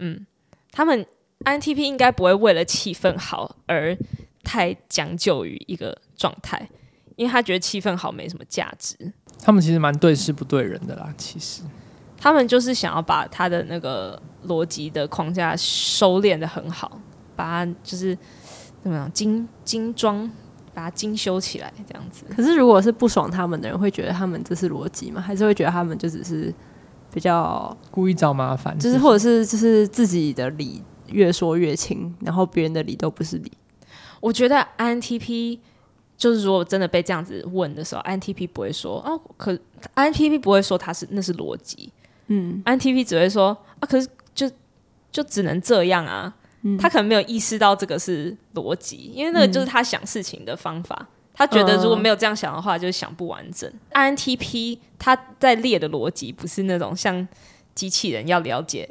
[0.00, 0.26] 嗯，
[0.72, 1.06] 他们
[1.44, 3.96] INTP 应该不会为了气氛好而
[4.42, 6.68] 太将就于一个状态，
[7.16, 8.96] 因为他觉得气氛好没什么价值。
[9.42, 11.62] 他们其实蛮对事不对人的啦，其实
[12.18, 17.00] 他们就是想要把他的那个逻辑的框架收敛的很好，
[17.36, 18.16] 把它就是
[18.82, 20.30] 怎么样精精装，
[20.74, 22.24] 把它精修起来这样子。
[22.34, 25.20] 可是如果是不爽他们的人，会觉得他们这是逻辑吗？
[25.20, 26.52] 还是会觉得他们就只是？
[27.12, 33.50] 比较故意找麻烦，就是或者是就是自己的理越说越轻，然后别人的理都不是理。
[34.20, 35.58] 我觉得 INTP
[36.16, 39.58] 就是如果真的被这样子问的时候，INTP 不会说啊，可
[39.94, 41.92] INTP 不会说他是那是逻辑，
[42.28, 44.50] 嗯，INTP 只会说啊，可是就
[45.10, 50.96] 就只能这样啊，嗯，他可能没有意识到这个是逻辑，因为那个就是他想事情的方法。
[51.00, 51.06] 嗯
[51.40, 53.66] 他觉得如果没有这样想的话，就想不完整。
[53.92, 57.26] Uh, INTP 他在列的逻辑不是那种像
[57.74, 58.86] 机器人要了解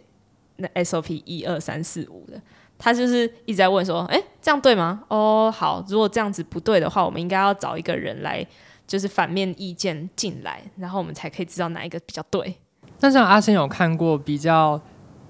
[0.55, 2.41] 那 SOP 一二三四五的，
[2.79, 5.03] 他就是一直在问说：“哎，这样对吗？
[5.09, 8.43] 哦，好，如果这样子不对的话，我们应该要找一个人来，
[8.87, 12.55] 就是反面意见进来，然后我们才可以知道哪一个比较对。”
[13.01, 14.81] 那像阿星有看过比较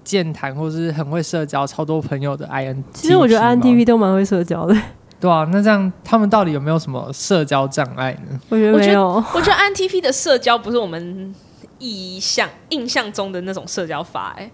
[0.02, 2.82] 健谈或是很会社交、超多朋友的 INTP？
[2.94, 4.74] 其实我觉得 INTP 都蛮会社交的。
[5.20, 8.40] 对啊，那这样他们到底有没有什么社交障碍呢？
[8.48, 9.22] 我觉得没有。
[9.34, 11.34] 我觉得 INTP 的社交不是我们
[11.78, 14.50] 意象印象中的那种社交法，哎，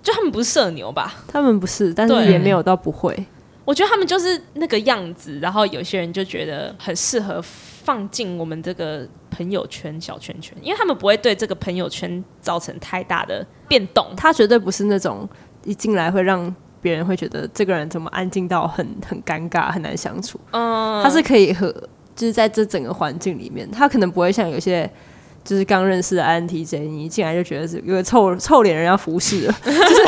[0.00, 1.12] 就他们不是社牛吧？
[1.26, 3.26] 他们不是，但是也没有到不会。
[3.64, 14.06] 我觉得他们就是那个样子，然后有些人就觉得很适合放进我们这个朋友圈小圈圈，因为他们不会对这个朋友圈造成太大的变动。
[14.16, 15.28] 他绝对不是那种
[15.64, 16.54] 一进来会让。
[16.82, 20.38] 别人会觉得这个人怎么安静到很很尴尬，很难相处。
[20.50, 21.72] 嗯，他是可以和，
[22.14, 24.90] 就是在这整个环境里面，他可能不会像有些
[25.44, 29.54] 就是刚认识的 INTJ，你一进来就觉得是有个臭臭脸人要服侍了。
[29.64, 30.04] 就是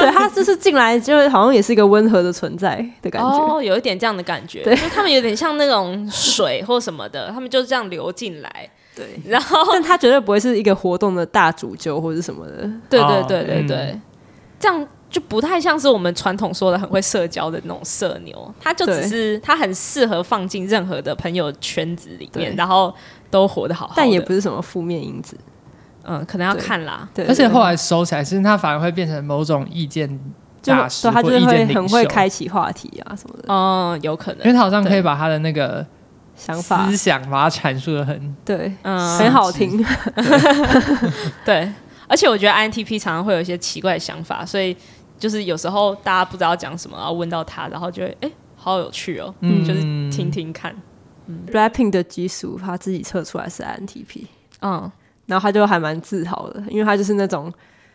[0.00, 3.28] 对他就是进来就是好像也是一个温和的存在的感觉。
[3.28, 4.62] 哦，有一点这样的感觉。
[4.62, 8.70] 对，就他们有点像那种水或什么的， 他们就是这样流进来。
[8.94, 12.70] 对，然后但他绝对不会是一个活动的大主揪或者什么的。
[12.90, 14.02] 对对对对对，嗯、
[14.60, 14.86] 这样。
[15.12, 22.92] 就不太像是我们传统说的很会社交的那种社牛，他就只是他很适合放进任何的朋友圈子里面，然后
[23.30, 25.36] 都活得好好的，但也不是什么负面因子。
[26.04, 27.06] 嗯，可能要看啦。
[27.12, 30.08] 对，而且后来收起来，其实他反而会变成某种意见
[30.64, 33.44] 大师，他就是会很会开启话题啊什么的。
[33.48, 35.86] 嗯，有可能，因为他好像可以把他的那个
[36.34, 39.84] 想法、思想把它阐述的很对，嗯，很好听。
[41.44, 41.70] 对，
[42.08, 44.74] 而且我觉得 INTP 常常会有一些奇怪的想法，所以。
[45.22, 50.74] 就是有时候大家不知道讲什么，然后问到他，然后就会哎、欸，好有趣哦，嗯，就是听听看。
[51.26, 54.26] 嗯，Blackpink 的基数他自己测出来是 INTP，
[54.62, 54.90] 嗯，
[55.26, 57.48] 然后他就还蛮自豪的，因为他就是那种，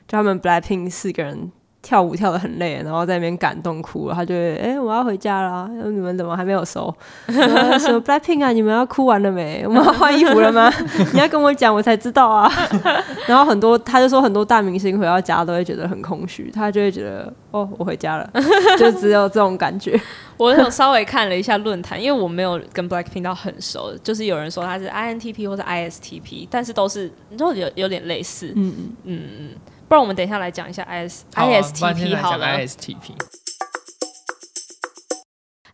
[0.07, 1.51] 就他们 Blackpink 四个人。
[1.81, 6.93] 跳舞跳的很累，然后在那边感动哭了，他就会哎、欸，我要回家了，你们怎么还没有收？
[7.27, 9.63] 说 Blackpink 啊，你们要哭完了没？
[9.65, 10.71] 我们要换衣服了吗？
[11.13, 12.51] 你要跟我讲，我才知道啊。
[13.27, 18.29] 然后很多，他就说很多大明星回到家都会觉得很空虚，他就会觉得哦，我回家了，
[18.77, 19.99] 就只有这种感觉。
[20.35, 29.49] 我有稍微看了一下论坛，因为我没有跟 Blackpink 到很熟，就是有人说他是 INTP 或者 ISTP，但是都是都有有点类似，嗯嗯嗯嗯。
[29.87, 32.45] 不然我们等一下来讲一下 I S I S T P 好了。
[32.45, 33.13] I S T P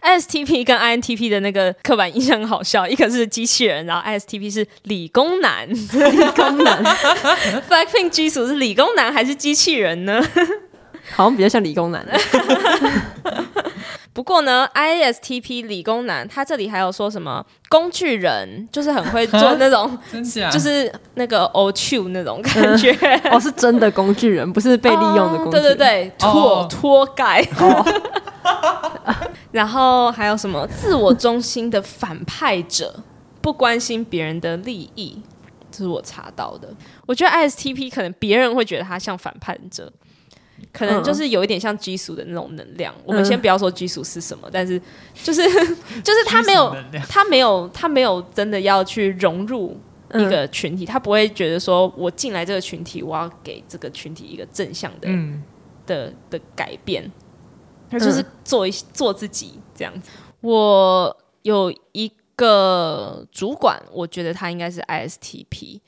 [0.01, 5.67] I S T P 跟 I N T P 的那个刻板印象很好笑，一个是机器人，然后 I S T P 是理工男。
[5.67, 5.77] 理
[6.35, 6.83] 工男，
[7.67, 10.21] Blackpink 基础是理工男还是机器人呢？
[11.15, 12.05] 好像比较像理工男。
[14.13, 19.97] 不过呢，ISTP 理工男，他这里还有说什么工具人，就是很会做那种，
[20.51, 22.91] 就是那个 OQ 那种感觉。
[23.01, 25.59] 嗯、 哦，是真的工具人，不是被利用的工具人。
[25.59, 27.43] 哦、对对对，拖拖盖。
[29.51, 32.93] 然后还有什么自我中心的反派者，
[33.41, 35.19] 不关心别人的利益，
[35.71, 36.69] 这是我查到的。
[37.07, 39.91] 我觉得 ISTP 可能别人会觉得他像反叛者。
[40.73, 42.91] 可能就是有一点像基础的那种能量。
[42.97, 44.81] 嗯、我们先不要说基础是什么，但是
[45.13, 45.43] 就是
[46.01, 46.75] 就是他没有
[47.07, 49.79] 他没有他没有真的要去融入
[50.15, 55.43] 一个群体，嗯、他不会觉得说我进来这个群体，我要给这个群体一个正向的、嗯、
[55.85, 57.09] 的的改变，
[57.89, 60.09] 他就是做一做自己这样子。
[60.41, 65.79] 我有一个主管，我觉得他应该是 ISTP，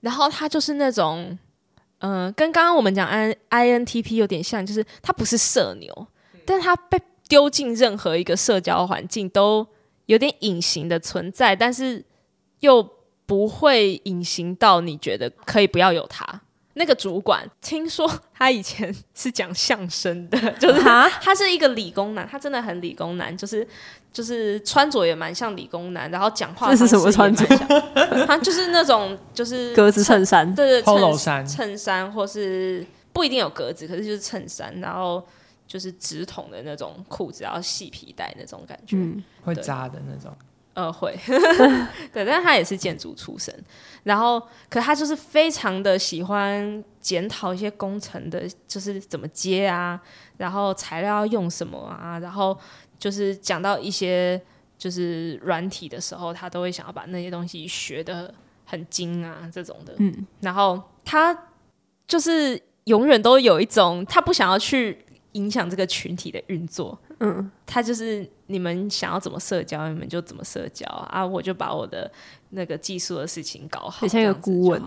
[0.00, 1.38] 然后他就是那种。
[2.00, 5.92] 嗯、呃，跟刚刚我们讲 I I N T P 有点像，就是他不是社牛，
[6.34, 9.66] 嗯、但他被丢进任何一个社交环境都
[10.06, 12.04] 有点隐形的存在，但是
[12.60, 12.82] 又
[13.24, 16.42] 不会隐形到你觉得可以不要有他。
[16.74, 23.66] 那个主管听说他以前是讲相声的， 就是他他是一个理工男，他真的很理工男，就是
[24.12, 27.44] 就是穿着也蛮像理工男，然后讲话这是什么穿着？
[28.26, 35.26] 他就是那种就是 格子衬衫，对对，Polo 衫，衬衫或是不一定有格子，可是就是衬衫，然后
[35.66, 40.32] 就是直筒的那种裤子，然后细皮带那种感觉，嗯，会扎的那种。
[40.72, 41.18] 呃，会，
[42.12, 43.52] 对，但是他也是建筑出身，
[44.04, 50.00] 然后，可他就是非常的喜欢检讨一些工程的，就是怎么接啊，
[50.36, 52.56] 然后材料要用什么啊，然后
[53.00, 54.40] 就是讲到一些
[54.78, 58.32] 就是软体的时候，他都会想要把那些东西学的
[58.64, 61.36] 很精啊，这种的，嗯，然后他
[62.06, 68.30] 就是永远都有一种他不想要去影响这个群体的运作，嗯，他就是。
[68.50, 71.24] 你们想要怎么社交，你们就怎么社交啊！
[71.24, 72.10] 我就把我的
[72.50, 74.84] 那个技术的事情搞好，像一个顾问，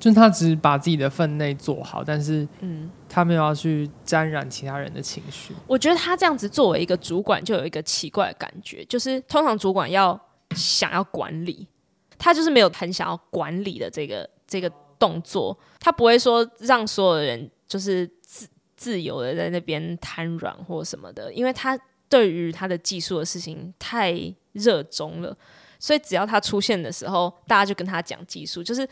[0.00, 5.54] 就是他只把自己的分内做好，但是嗯，他没有要去沾染其他人的情绪。
[5.66, 10.18] 我觉得他这样子作为一个主管，就有一个奇怪的感觉，就是通常主管要
[10.56, 11.68] 想要管理，
[12.16, 21.78] 他就是没有很想要管理的这个这个动作，他不会说让所有的人就是自自由的在那边瘫软或什么的，因为他。
[22.08, 24.14] 对于他的技术的事情太
[24.52, 25.36] 热衷了，
[25.78, 28.88] 所以只要他出现的时候，大家就跟他讲技术，就是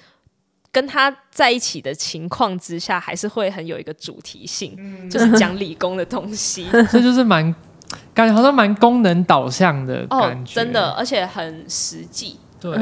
[0.72, 6.68] 跟他在一起的情况之下，还是会很有一个主题性，嗯、就是讲理工的东西。
[6.90, 7.54] 这就是蛮
[8.12, 12.40] 感觉好像蛮功能导向的感觉，哦，真的，而且很实际。
[12.58, 12.76] 对，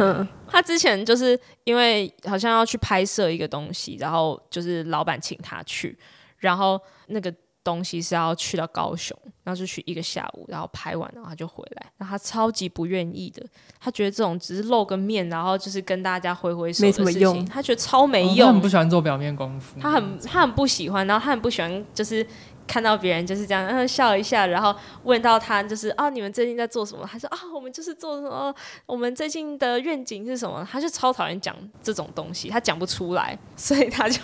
[0.46, 5.98] 他之前就是因为好像要去拍摄一个东西，然后就是老板请他去，
[6.38, 7.34] 然后那个。
[7.62, 11.86] 东西是要去到高雄，然后就去一个下午，然后拍完，然后他就回来。
[11.98, 13.44] 然后他超级不愿意的，
[13.78, 17.44] 他觉得这种只是露个面，然后就是跟大家挥挥手的事情，没什么用。
[17.44, 18.48] 他觉得超没用。
[18.48, 22.26] 哦，他很不喜欢做表面功夫，他很他很不喜欢，然后他很不喜欢就是
[22.66, 27.06] 看到别人就是这样，然后笑一下，然后问到他就是啊，你们最近在做什么？
[27.06, 28.54] 他说啊，我们就是做什么，
[28.86, 30.66] 我们最近的愿景是什么？
[30.70, 34.20] 他就超讨厌讲这种东西，他讲不出来，所以他就。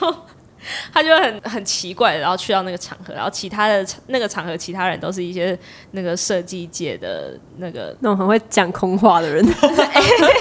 [0.92, 5.58] 他就很很奇怪，然后去到那个场合，然后其他的那个场合，其他人都是一些
[5.92, 9.44] 那个设计界的那个那种很会讲空话的人，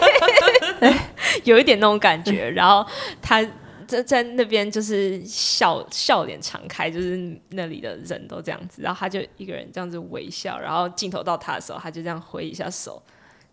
[1.43, 2.49] 有一点那种感觉。
[2.49, 2.85] 然后
[3.21, 3.43] 他
[3.87, 8.81] 在在那边就是笑笑脸常开，就是那里的人都这样子。
[8.81, 13.01] 然后他就一个人这样子微笑，然后镜头到他的时候，他就这样挥一下手，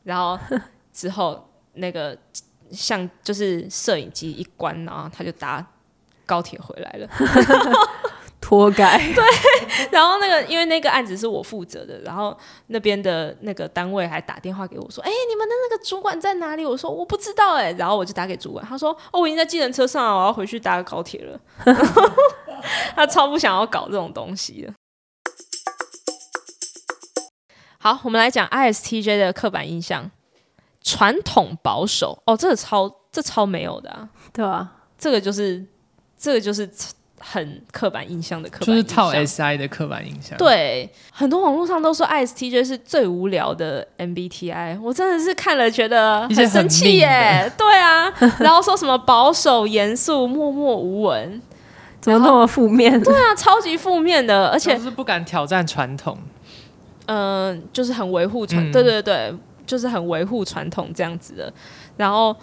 [0.05, 0.39] 然后
[0.93, 2.17] 之后那个
[2.71, 5.67] 像就是摄影机一关，然后他就打。
[6.33, 7.07] 高铁回来了，
[8.41, 8.97] 脱改。
[9.15, 9.23] 对，
[9.91, 12.35] 然后那个因为那个案子是我负责的，然后
[12.69, 21.39] 那边的那个单位还打电话给我说：“哎，你们的那个主管在哪里？”我说：“我不知道。”哎，然后我就打给主管，他说：“哦，我已经在计程车上了，我要回去搭高铁了。
[22.97, 24.73] ”他超不想要搞这种东西的。
[27.79, 30.11] 好，我们来讲 ISTJ 的刻板印象：
[30.81, 32.23] 传统保守。
[32.25, 35.67] 哦，这个超这超没有的啊，对啊，这个就是
[36.23, 36.71] 这个就是
[37.19, 40.39] 很刻板印象的刻板印象，就是套 SI 的刻板印象。
[40.39, 47.53] 对，很多网络上都说 ISTJ 是最无聊的 MBTI，我真的是看了觉得很生气耶。
[47.59, 48.09] 对啊，
[48.39, 51.43] 然后说什么保守、严肃、默默无闻。
[52.01, 53.01] 怎么那么负面？
[53.03, 56.17] 对啊，超级负面的，而且就是不敢挑战传统。
[57.07, 59.35] 嗯、呃，就是很维护传，嗯、对对对，
[59.67, 61.53] 就是很维护传统这样子的。
[61.97, 62.35] 然后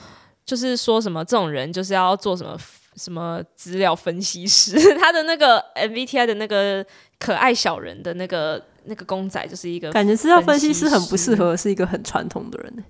[0.45, 2.57] 就是说什么这种人就是要做什么
[2.99, 6.85] 什么资料分析师， 他的那个 MBTI 的那个
[7.17, 12.83] 可爱小人的那个那个公仔就是一个感觉资料分析师很不适合是一个很传统的人，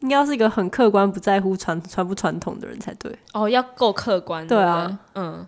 [0.00, 3.16] 应该要是一个很客观不在乎传传不传统的人才对。
[3.32, 4.46] 哦，要够客观。
[4.46, 5.46] 对啊，嗯。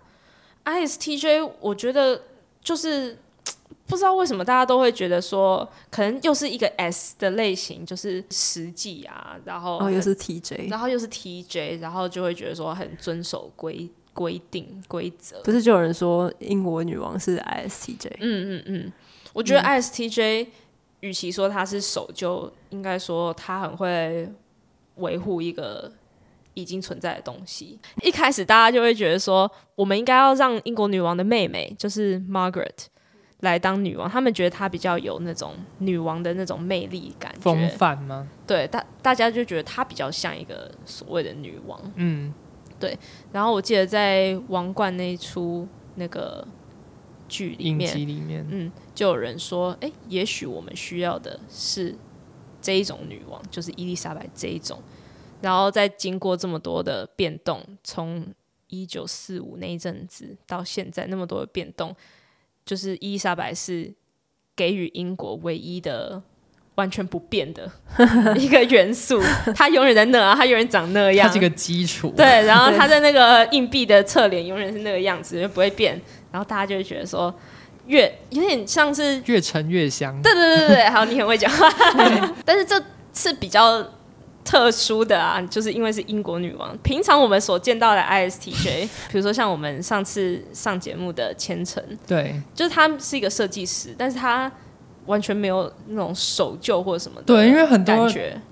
[0.64, 2.20] ISTJ，我觉得
[2.60, 3.16] 就是
[3.86, 15.40] 不知道为什么大家都会觉得说，可能又是一个 S 的类型，就是实际啊，然后哦又是 TJ，然后又是 TJ，然后就会觉得说很遵守规规定规则。
[15.42, 18.12] 不是就有人说英国女王是 ISTJ？
[18.18, 18.92] 嗯嗯嗯，
[19.32, 20.48] 我觉得 ISTJ
[21.00, 24.28] 与其说她是守，旧应该说她很会
[24.96, 25.92] 维护一个。
[26.58, 32.86] 已经存在的东西，一开始大家就会觉得说，我们应该要让英国女王的妹妹，就是 Margaret
[33.40, 34.08] 来当女王。
[34.08, 38.26] 他们觉得她比较有那种女王的那种魅力感觉，风范吗？
[38.46, 41.78] 对，大大家就觉得她比较像一个所谓的女王。
[41.96, 42.32] 嗯，
[42.78, 42.98] 对。
[43.32, 45.66] 然后我记得在《王冠》那一出
[45.96, 46.46] 那个
[47.28, 51.94] 剧里面，里面，嗯，就有人说，哎，也许我们需要的是
[52.60, 54.80] 这一种女王，就是伊丽莎白这一种。
[55.42, 58.26] 然后再经过这么多的变动，从
[58.68, 61.94] 一九四五那一阵子到现在那么多的变动，
[62.64, 63.94] 就是伊丽莎白是
[64.56, 66.22] 给予英国唯一的
[66.76, 67.70] 完全不变的
[68.38, 69.20] 一个元素，
[69.54, 72.14] 它永远在那啊，它永远长那样，它是个基础。
[72.16, 76.00] 对，然后它在那个硬币的侧脸永远是那个样子，就不会变。
[76.32, 77.34] 然后大家就会觉得说，
[77.86, 80.18] 越有点像是越沉越香。
[80.22, 81.68] 对对对对，好，你很会讲话，
[82.44, 82.80] 但是这
[83.12, 83.84] 是比较。
[84.48, 86.78] 特殊的啊，就是因为是英国女王。
[86.78, 94.48] 平常我们所见到的 ISTJ， 比如说像我们上次上节目的千层，对，就是他是一个设计师，但是他
[95.06, 97.24] 完全没有那种守旧或者什么的。
[97.24, 98.08] 对，因为很多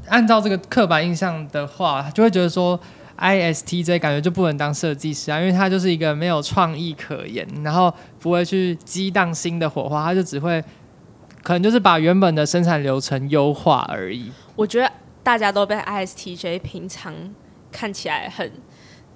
[0.08, 2.78] 按照这个刻板印象的话，就会觉得说
[3.18, 10.62] ISTJ 感觉就不能当设计师啊，因为他就是一个没有创意可言，然后不会去激荡新的火花，他就只会
[11.42, 14.32] 可能就是把原本的生产流程优化而已。
[14.56, 14.90] 我觉得。
[15.24, 17.14] 大家都被 ISTJ 平常
[17.72, 18.52] 看起来很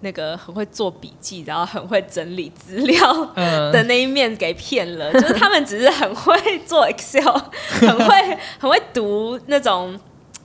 [0.01, 5.11] 那个很会做笔记，然后很会整理资料的那一面给骗了。
[5.11, 7.37] 嗯、 就是他们只是很会做 Excel，
[7.81, 9.99] 很会 很会读那种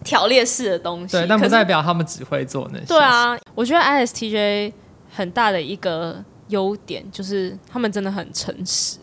[0.03, 1.17] 条列式的东西。
[1.17, 2.85] 对，但不代表他们只会做那些。
[2.85, 4.73] 对啊，我觉得 ISTJ
[5.13, 8.97] 很大的一个优点就是他们真的很诚实。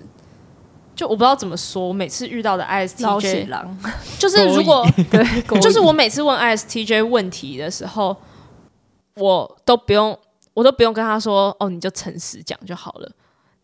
[0.96, 3.46] 就我不知道怎么说，我每次遇到的 ISTJ，
[4.18, 8.14] 就是如果对，就是我每次问 ISTJ 问题的时候，
[9.14, 10.18] 我都不用，
[10.60, 13.10] 我都不用跟他说，哦，你就诚实讲就好了，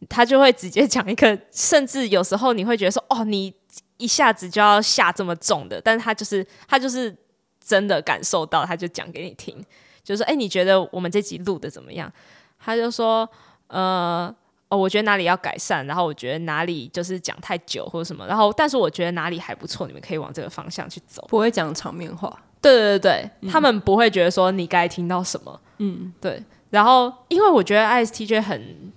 [0.09, 3.53] 他就会直接讲一个，甚至有时候你会觉得说，哦，你
[3.99, 7.15] 一下子就要下这么重的，但是他就是他就是
[7.63, 9.55] 真的感受到，他就讲给你听，
[10.03, 12.11] 就是说，哎，你觉得我们这集录的怎么样？
[12.59, 13.29] 他就说，
[13.67, 14.35] 呃。
[14.69, 21.25] 哦，我觉得哪里要改善，然后我觉得哪里就是讲太久或者什么，然后但是我觉得哪里还不错，你们可以往这个方向去走。
[21.29, 26.43] 不会讲场面话，对对对对，嗯、他们不会觉得说你该听到什么，嗯，对。
[26.71, 28.93] 然后因为我觉得 ISTJ 很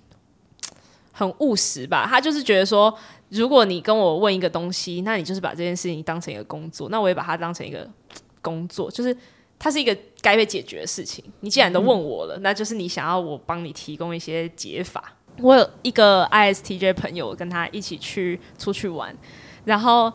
[1.12, 2.96] 很务实吧，他就是觉得说，
[3.28, 7.88] 如果你跟我问一个东西，那你就是把这件事情当成一个工作，那我也把它当成一个
[8.40, 9.16] 工作，就是
[9.58, 11.24] 它是一个该被解决的事情。
[11.40, 15.16] 你既然都问我了，那就是你想要我帮你提供一些解法。
[15.38, 19.16] 我有一个 ISTJ 朋友，跟他一起去出去玩，
[19.64, 20.12] 然后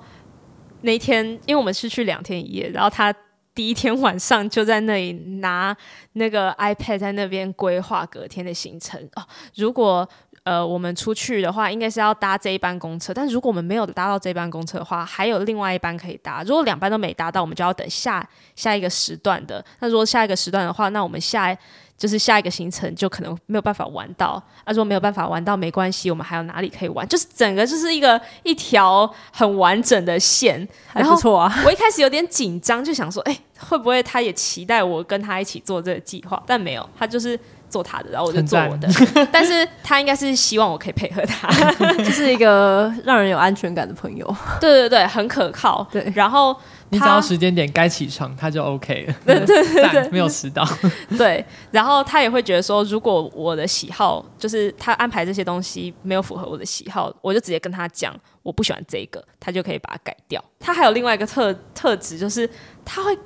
[0.81, 3.15] 那天因为我们是去两天一夜，然后他
[3.55, 5.75] 第一天晚上就在那里拿
[6.13, 9.25] 那个 iPad 在那边规划隔天的行程哦。
[9.55, 10.07] 如果
[10.43, 16.43] 呃我们出去的话，应该是要搭这一班公车，但如果我们没有搭到这班公车的话，还有另外一班可以搭。
[16.43, 19.63] 如果两班都没搭到，我们就要等下下一个时段的。
[19.79, 21.57] 那如果下一个时段的话，那我们下
[21.97, 24.41] 就是下一个行程就可能没有办法玩到。
[24.65, 27.07] 他、啊、说没有办法玩到没关系，我们还有哪里可以玩？
[27.07, 31.53] 就是整个就是一个一条很完整的线，还不错啊。
[31.65, 36.41] 我一开始有点紧张，就想说，哎、欸，会不会他也期待我跟他一起做这个计划？
[36.45, 37.39] 但没有，他就是。
[37.67, 38.87] 做他的，然后我就做我的。
[39.33, 41.49] 但是他应该是希望我可以配合他，
[41.97, 44.35] 就是一个让人有安全感的朋友。
[44.61, 45.85] 对对对，很可靠。
[45.91, 46.55] 对，然后
[46.95, 49.15] 你只要时间点该起床，他就 OK 了。
[49.25, 50.67] 对 对对，对，没有迟到。
[51.17, 60.43] 对，然后他也会觉得说，如果我的喜好就是他安排这些东西没有符合我的喜好，我就直接跟他讲我不喜欢这个，他就可以把它改掉。
[60.59, 62.49] 他还有另外一个特特质，就是
[62.83, 63.17] 他会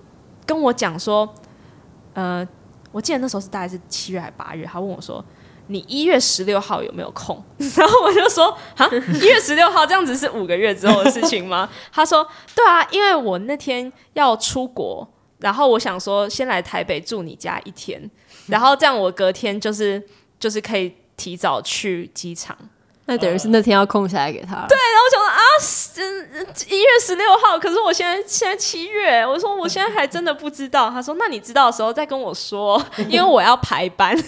[0.46, 1.34] 跟我讲说，
[2.14, 2.48] 呃。
[2.92, 5.24] 我记得那时候是大概是七月还八月，他问我说
[5.70, 7.42] ：“你一月十六号有没有空？”
[7.78, 8.90] 然后我就说：“啊，
[9.22, 15.08] 一月十六号这样子是五个月之后的事情吗？” 他说：“对啊，因为我那天要出国，
[15.40, 18.10] 然后我想说先来台北住你家一天，
[18.48, 20.04] 然后这样我隔天就是
[20.40, 22.58] 就是可以提早去机场。”
[23.10, 24.68] 那等于是那天要空下来给他。
[24.68, 25.42] 对，然后我想说啊，
[26.70, 30.92] 一月十六号，可是我现在现在七月，我说我现在还真的不知道。
[30.92, 34.16] 他说，那你知道的时候再跟我说，因为我要排班。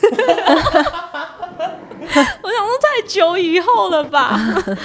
[2.01, 4.35] 我想说太久以后了吧，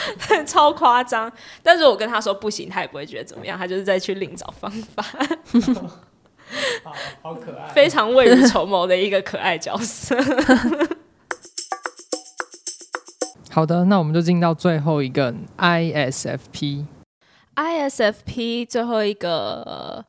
[0.45, 1.33] 超夸张。
[1.63, 5.03] 但是我跟他说不行，他也不会觉得怎么样，他就是再去另找方法。
[6.85, 6.93] 好，
[7.23, 10.15] 好可爱，非常未雨绸缪的一个可爱角色。
[13.57, 16.85] 好的，那我们就进到最后一个 ISFP。
[17.55, 20.05] ISFP 最后一个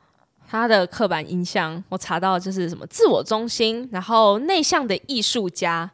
[0.49, 5.89] 他的刻板印象，我查到就是什么自我中心，然后内向的艺术家。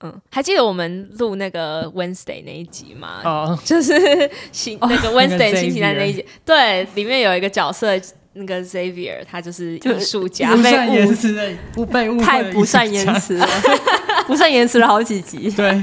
[0.00, 3.20] 嗯，还记得我们录那个 Wednesday 那一集吗？
[3.22, 7.86] 哦，就是星那个 Wednesday 星期三那一集，对，里面有一个角色，
[8.32, 13.46] 那个 Xavier，他就是艺术家，不善言辞，不被误，太不善言辞了，
[14.26, 15.80] 不善言辞了好几集，对。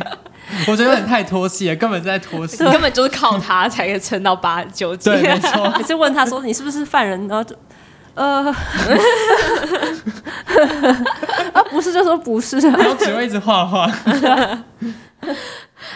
[0.68, 5.10] 我觉得有点太拖戏了，根本在拖戏， 根本就是靠他才可以撑到八九集。
[5.10, 5.74] 对，没错。
[5.78, 7.28] 你是问他说你是不是犯人？
[7.28, 7.56] 然后就
[8.14, 8.52] 呃，
[11.54, 13.88] 啊，不是，就说不是，然后只会一直画画。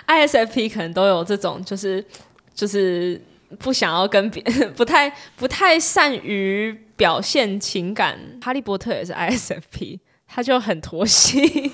[0.07, 2.05] ISFP 可能都有这种，就是
[2.53, 3.19] 就是
[3.57, 8.17] 不想要跟别人，不太不太善于表现情感。
[8.41, 9.99] 哈利波特也是 ISFP。
[10.34, 11.69] 他就很拖戏，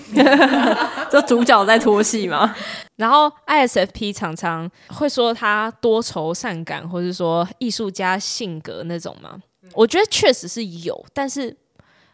[1.11, 2.55] 就主角在拖戏嘛。
[2.95, 9.39] 然后 ISFP 常常会说他多愁善感，或者说艺术家性格那种嘛。
[9.73, 11.55] 我觉得确实是有，但是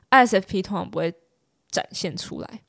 [0.10, 1.14] ISFP 通常不会
[1.72, 2.62] 展现出来。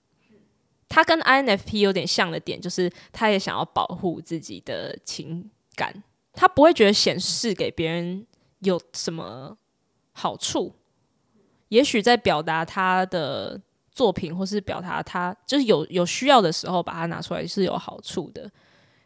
[0.89, 8.25] 他跟 INFP 有点像的点，就是他也想要保护自己的情感，他不会觉得显示给别人
[8.61, 9.57] 有什么
[10.13, 10.77] 好处。
[11.69, 13.61] 也许在表达他的
[13.91, 18.51] 作品，或是表达他就是有有需要的时候，把它拿出来是有好处的。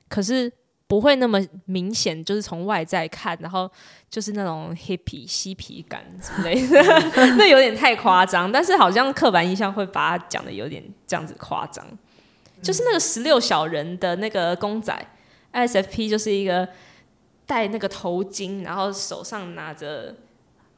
[0.09, 0.51] 可是
[0.87, 3.71] 不会那么明显，就是从外在看，然后
[4.11, 6.83] 就是那种 hippie 嬉皮感之类的，
[7.37, 8.51] 那有点太夸张。
[8.51, 11.87] 但是好像刻板印象会把它讲的有点这样子夸张。
[12.61, 15.07] 就是那个十六小人的那个公仔
[15.53, 16.69] ，ISFP 就是一个
[17.47, 20.15] 戴那个头巾，然后手上拿着。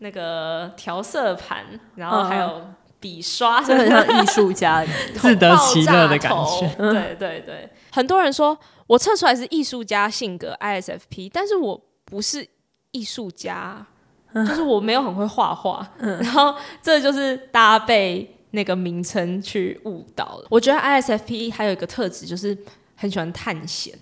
[0.00, 2.60] 那个调色盘，然后还有
[2.98, 4.84] 笔刷，真的很像艺术家
[5.14, 6.74] 自得其乐的感觉。
[6.76, 12.46] 对对对，很多人说我测出来是艺术家性格 ISFP，但是我不是
[12.90, 13.86] 艺术家，
[14.34, 15.86] 就是我没有很会画画。
[15.98, 20.46] 然后这就是大家被那个名称去误导了。
[20.50, 22.56] 我觉得 ISFP 还有一个特质，就是
[22.96, 23.96] 很喜欢探险，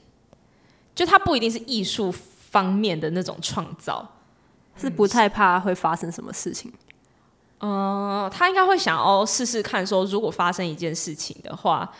[0.94, 4.14] 就他不一定是艺术方面的那种创造。
[4.78, 6.72] 是不太怕会发生什么事情，
[7.60, 11.90] 嗯，呃、他应该会想要试试看，说如果发生一件事情的话，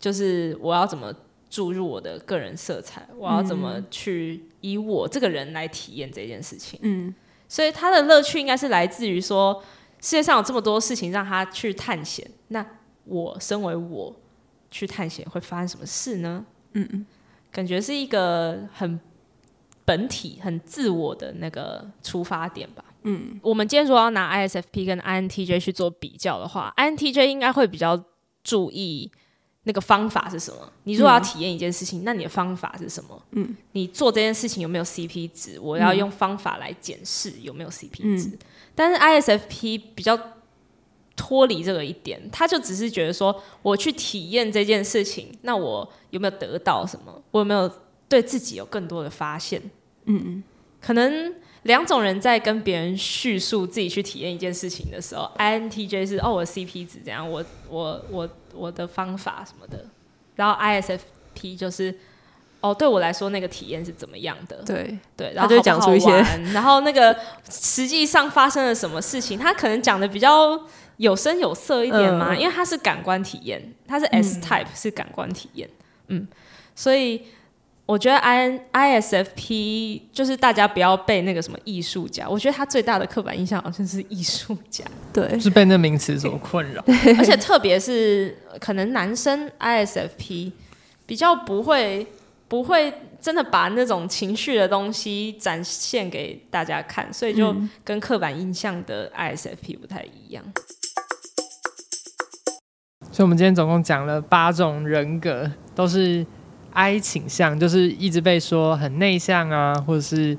[0.00, 1.14] 就是我要怎么
[1.48, 6.78] 注入我的个人色彩，我要怎么去以我这个人来体验这件事情。
[6.82, 7.14] 嗯，
[7.48, 9.62] 所以他的乐趣应该是来自于说，
[10.00, 12.66] 世界上有这么多事情让他去探险，那
[13.04, 14.14] 我身为我
[14.70, 16.44] 去探险会发生什么事呢？
[16.72, 17.06] 嗯嗯，
[17.52, 18.98] 感觉是一个很。
[19.84, 22.84] 本体很自我的那个出发点吧。
[23.02, 28.02] 嗯，我们今天如果要拿 ISFP 跟 INTJ 去做比较的话，INTJ 应该会比较
[28.42, 29.10] 注意
[29.64, 30.72] 那个方法是什么。
[30.84, 33.22] 你如果要体验一件事情，嗯，那你的方法是什么？
[33.32, 35.60] 嗯，你做这件事情有没有 CP 值？
[35.60, 38.28] 我要用方法来检视有没有 CP 值。
[38.28, 38.38] 嗯，
[38.74, 40.18] 但是 ISFP 比较
[41.14, 47.22] 脱离这个一点，他就只是觉得说，我去体验这件事情，那我有没有得到什么？
[47.32, 47.70] 我有没有？
[48.14, 49.60] 对自己有更多的发现，
[50.04, 50.42] 嗯嗯，
[50.80, 51.34] 可能
[51.64, 59.84] 两种人在跟别人叙述自己去体验一件事情的时候，INTJ 是哦，我 CP 值怎样，我我我我的方法什么的，
[60.36, 61.92] 然后 ISFP 就是
[62.60, 64.96] 哦，对我来说那个体验是怎么样的，对。
[65.16, 66.08] 对，然后就讲出一些，
[66.52, 67.18] 然后那个
[67.50, 70.56] 实际上发生了什么事情，他可能讲的比较
[70.98, 75.68] 有声有色一点嘛，嗯、因为他是感官体验，他是 S type、嗯、是感官体验，
[76.06, 76.28] 嗯，
[76.76, 77.22] 所以。
[77.86, 84.82] 我觉得 I N I S F P 就是大家不要被那个什么艺术家，我觉得他最大的刻板印象好像是艺术家，
[85.12, 86.82] 对，是被那名词所困扰。
[87.18, 90.52] 而且特别是可能男生 I S F P
[91.04, 92.06] 比较不会
[92.48, 97.54] 不会真的把那种情绪的东西展现给大家看，所以就
[97.84, 100.42] 跟刻板印象的 I S F P 不太一样。
[103.12, 106.24] 所以，我们今天总共讲了八种人格，都是。
[106.74, 110.36] I 倾向就是一直被说很内向啊，或者是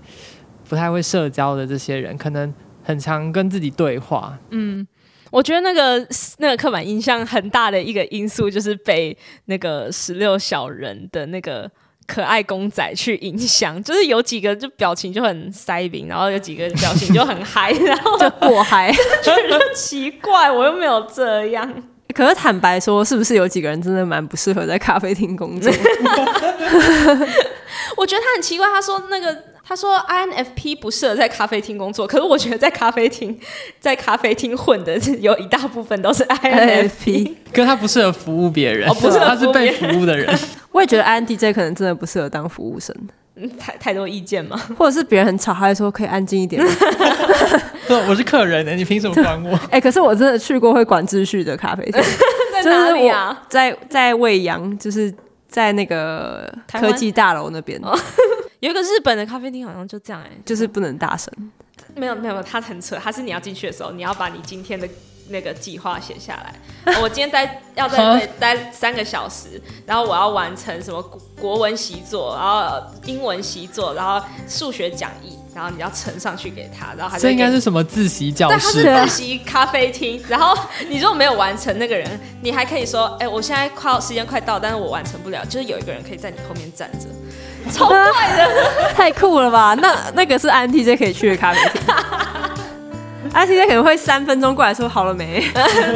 [0.70, 4.38] 不太会社交的这些人，可能很常跟自己对话。
[4.52, 4.86] 嗯，
[5.32, 6.08] 我觉得那个
[6.38, 11.70] 那个刻板印象很大的一个因素，就是被那个十六小人的那个
[12.06, 18.92] 可爱公仔去影响，就是有几个就表情就很塞饼，然后有几个表情就很嗨，然后 就过嗨，
[19.24, 19.34] 就
[19.74, 21.84] 奇怪，我又没有这样。
[22.16, 25.70] 可是坦白说，是不是有几个人真的蛮不适合在咖啡厅工作？
[27.98, 33.38] 我觉得他很奇怪，他说那个他说 INFP 不适合在咖啡厅工作，可是我觉得在咖啡厅
[33.80, 40.34] 在咖啡厅混的有一大部分都是 INFP，可是他不适合服务别人，哦，不是他是被服务的人。
[40.72, 42.96] 我也觉得 INTJ 可能真的不适合当服务生。
[43.60, 44.58] 太太多意见吗？
[44.78, 46.72] 或者是别人很吵，他还说可以安静一点吗？
[48.08, 49.56] 我是客人呢，你凭什么管我？
[49.66, 52.02] 哎、欸，可是我真的去过会管秩序的咖啡厅，
[52.64, 53.44] 在哪里啊？
[53.50, 55.14] 在在未央，就是
[55.48, 57.80] 在那个科技大楼那边，
[58.62, 61.32] 有一个日本的咖啡厅，好像就这样哎、欸，就是不能大声。
[61.96, 64.88] 没有没有，他很扯，他是你要进去的时候，你要把你今天的。
[65.30, 71.02] 那个计划写下来，我今天待要在这里待三个小时，然后我要完成什么
[71.40, 78.84] 国文习作，然后英文习作，然后数学讲义，然后你要呈上去给他，然后他这应该是什么自习教室？
[78.84, 80.24] 对，他是自习咖啡厅。
[80.30, 80.56] 然后
[80.88, 82.08] 你如果没有完成那个人，
[82.42, 87.08] 你还可以说，哎，我现在快时间快到，但是我完成不了，就是有一个人可以在你后面站着，
[87.72, 89.74] 超怪的， 太酷了吧？
[89.74, 91.82] 那那个是 INTJ 可以去的咖啡厅。
[93.38, 95.44] 而且可能会三分钟过来说好了没？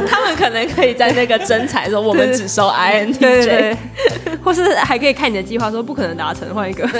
[0.05, 3.77] 他们可能可以在那个征才说我们只收 INTJ，对对
[4.25, 6.85] 对，或是还可以看你的计划说不可能达成，换一个。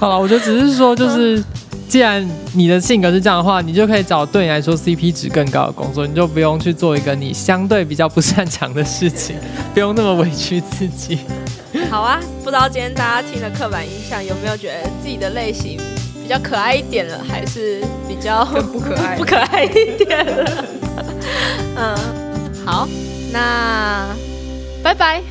[0.00, 1.40] 好了，我觉得只是说，就是
[1.88, 9.36] 既然你的性格是这样的话，你就可以找对你来说 CP 值更高的工作，你就不用去做一个你相对比较不擅长的事情，
[9.72, 11.20] 不用那么委屈自己。
[11.88, 15.78] 好啊，不知道今天大家听了刻板印象，有没有觉得自己的类型？
[16.26, 20.64] 比较可爱一点了，还是比较不可爱， 不可爱一点了。
[21.76, 21.96] 嗯，
[22.66, 22.88] 好，
[23.32, 24.08] 那
[24.82, 25.22] 拜拜。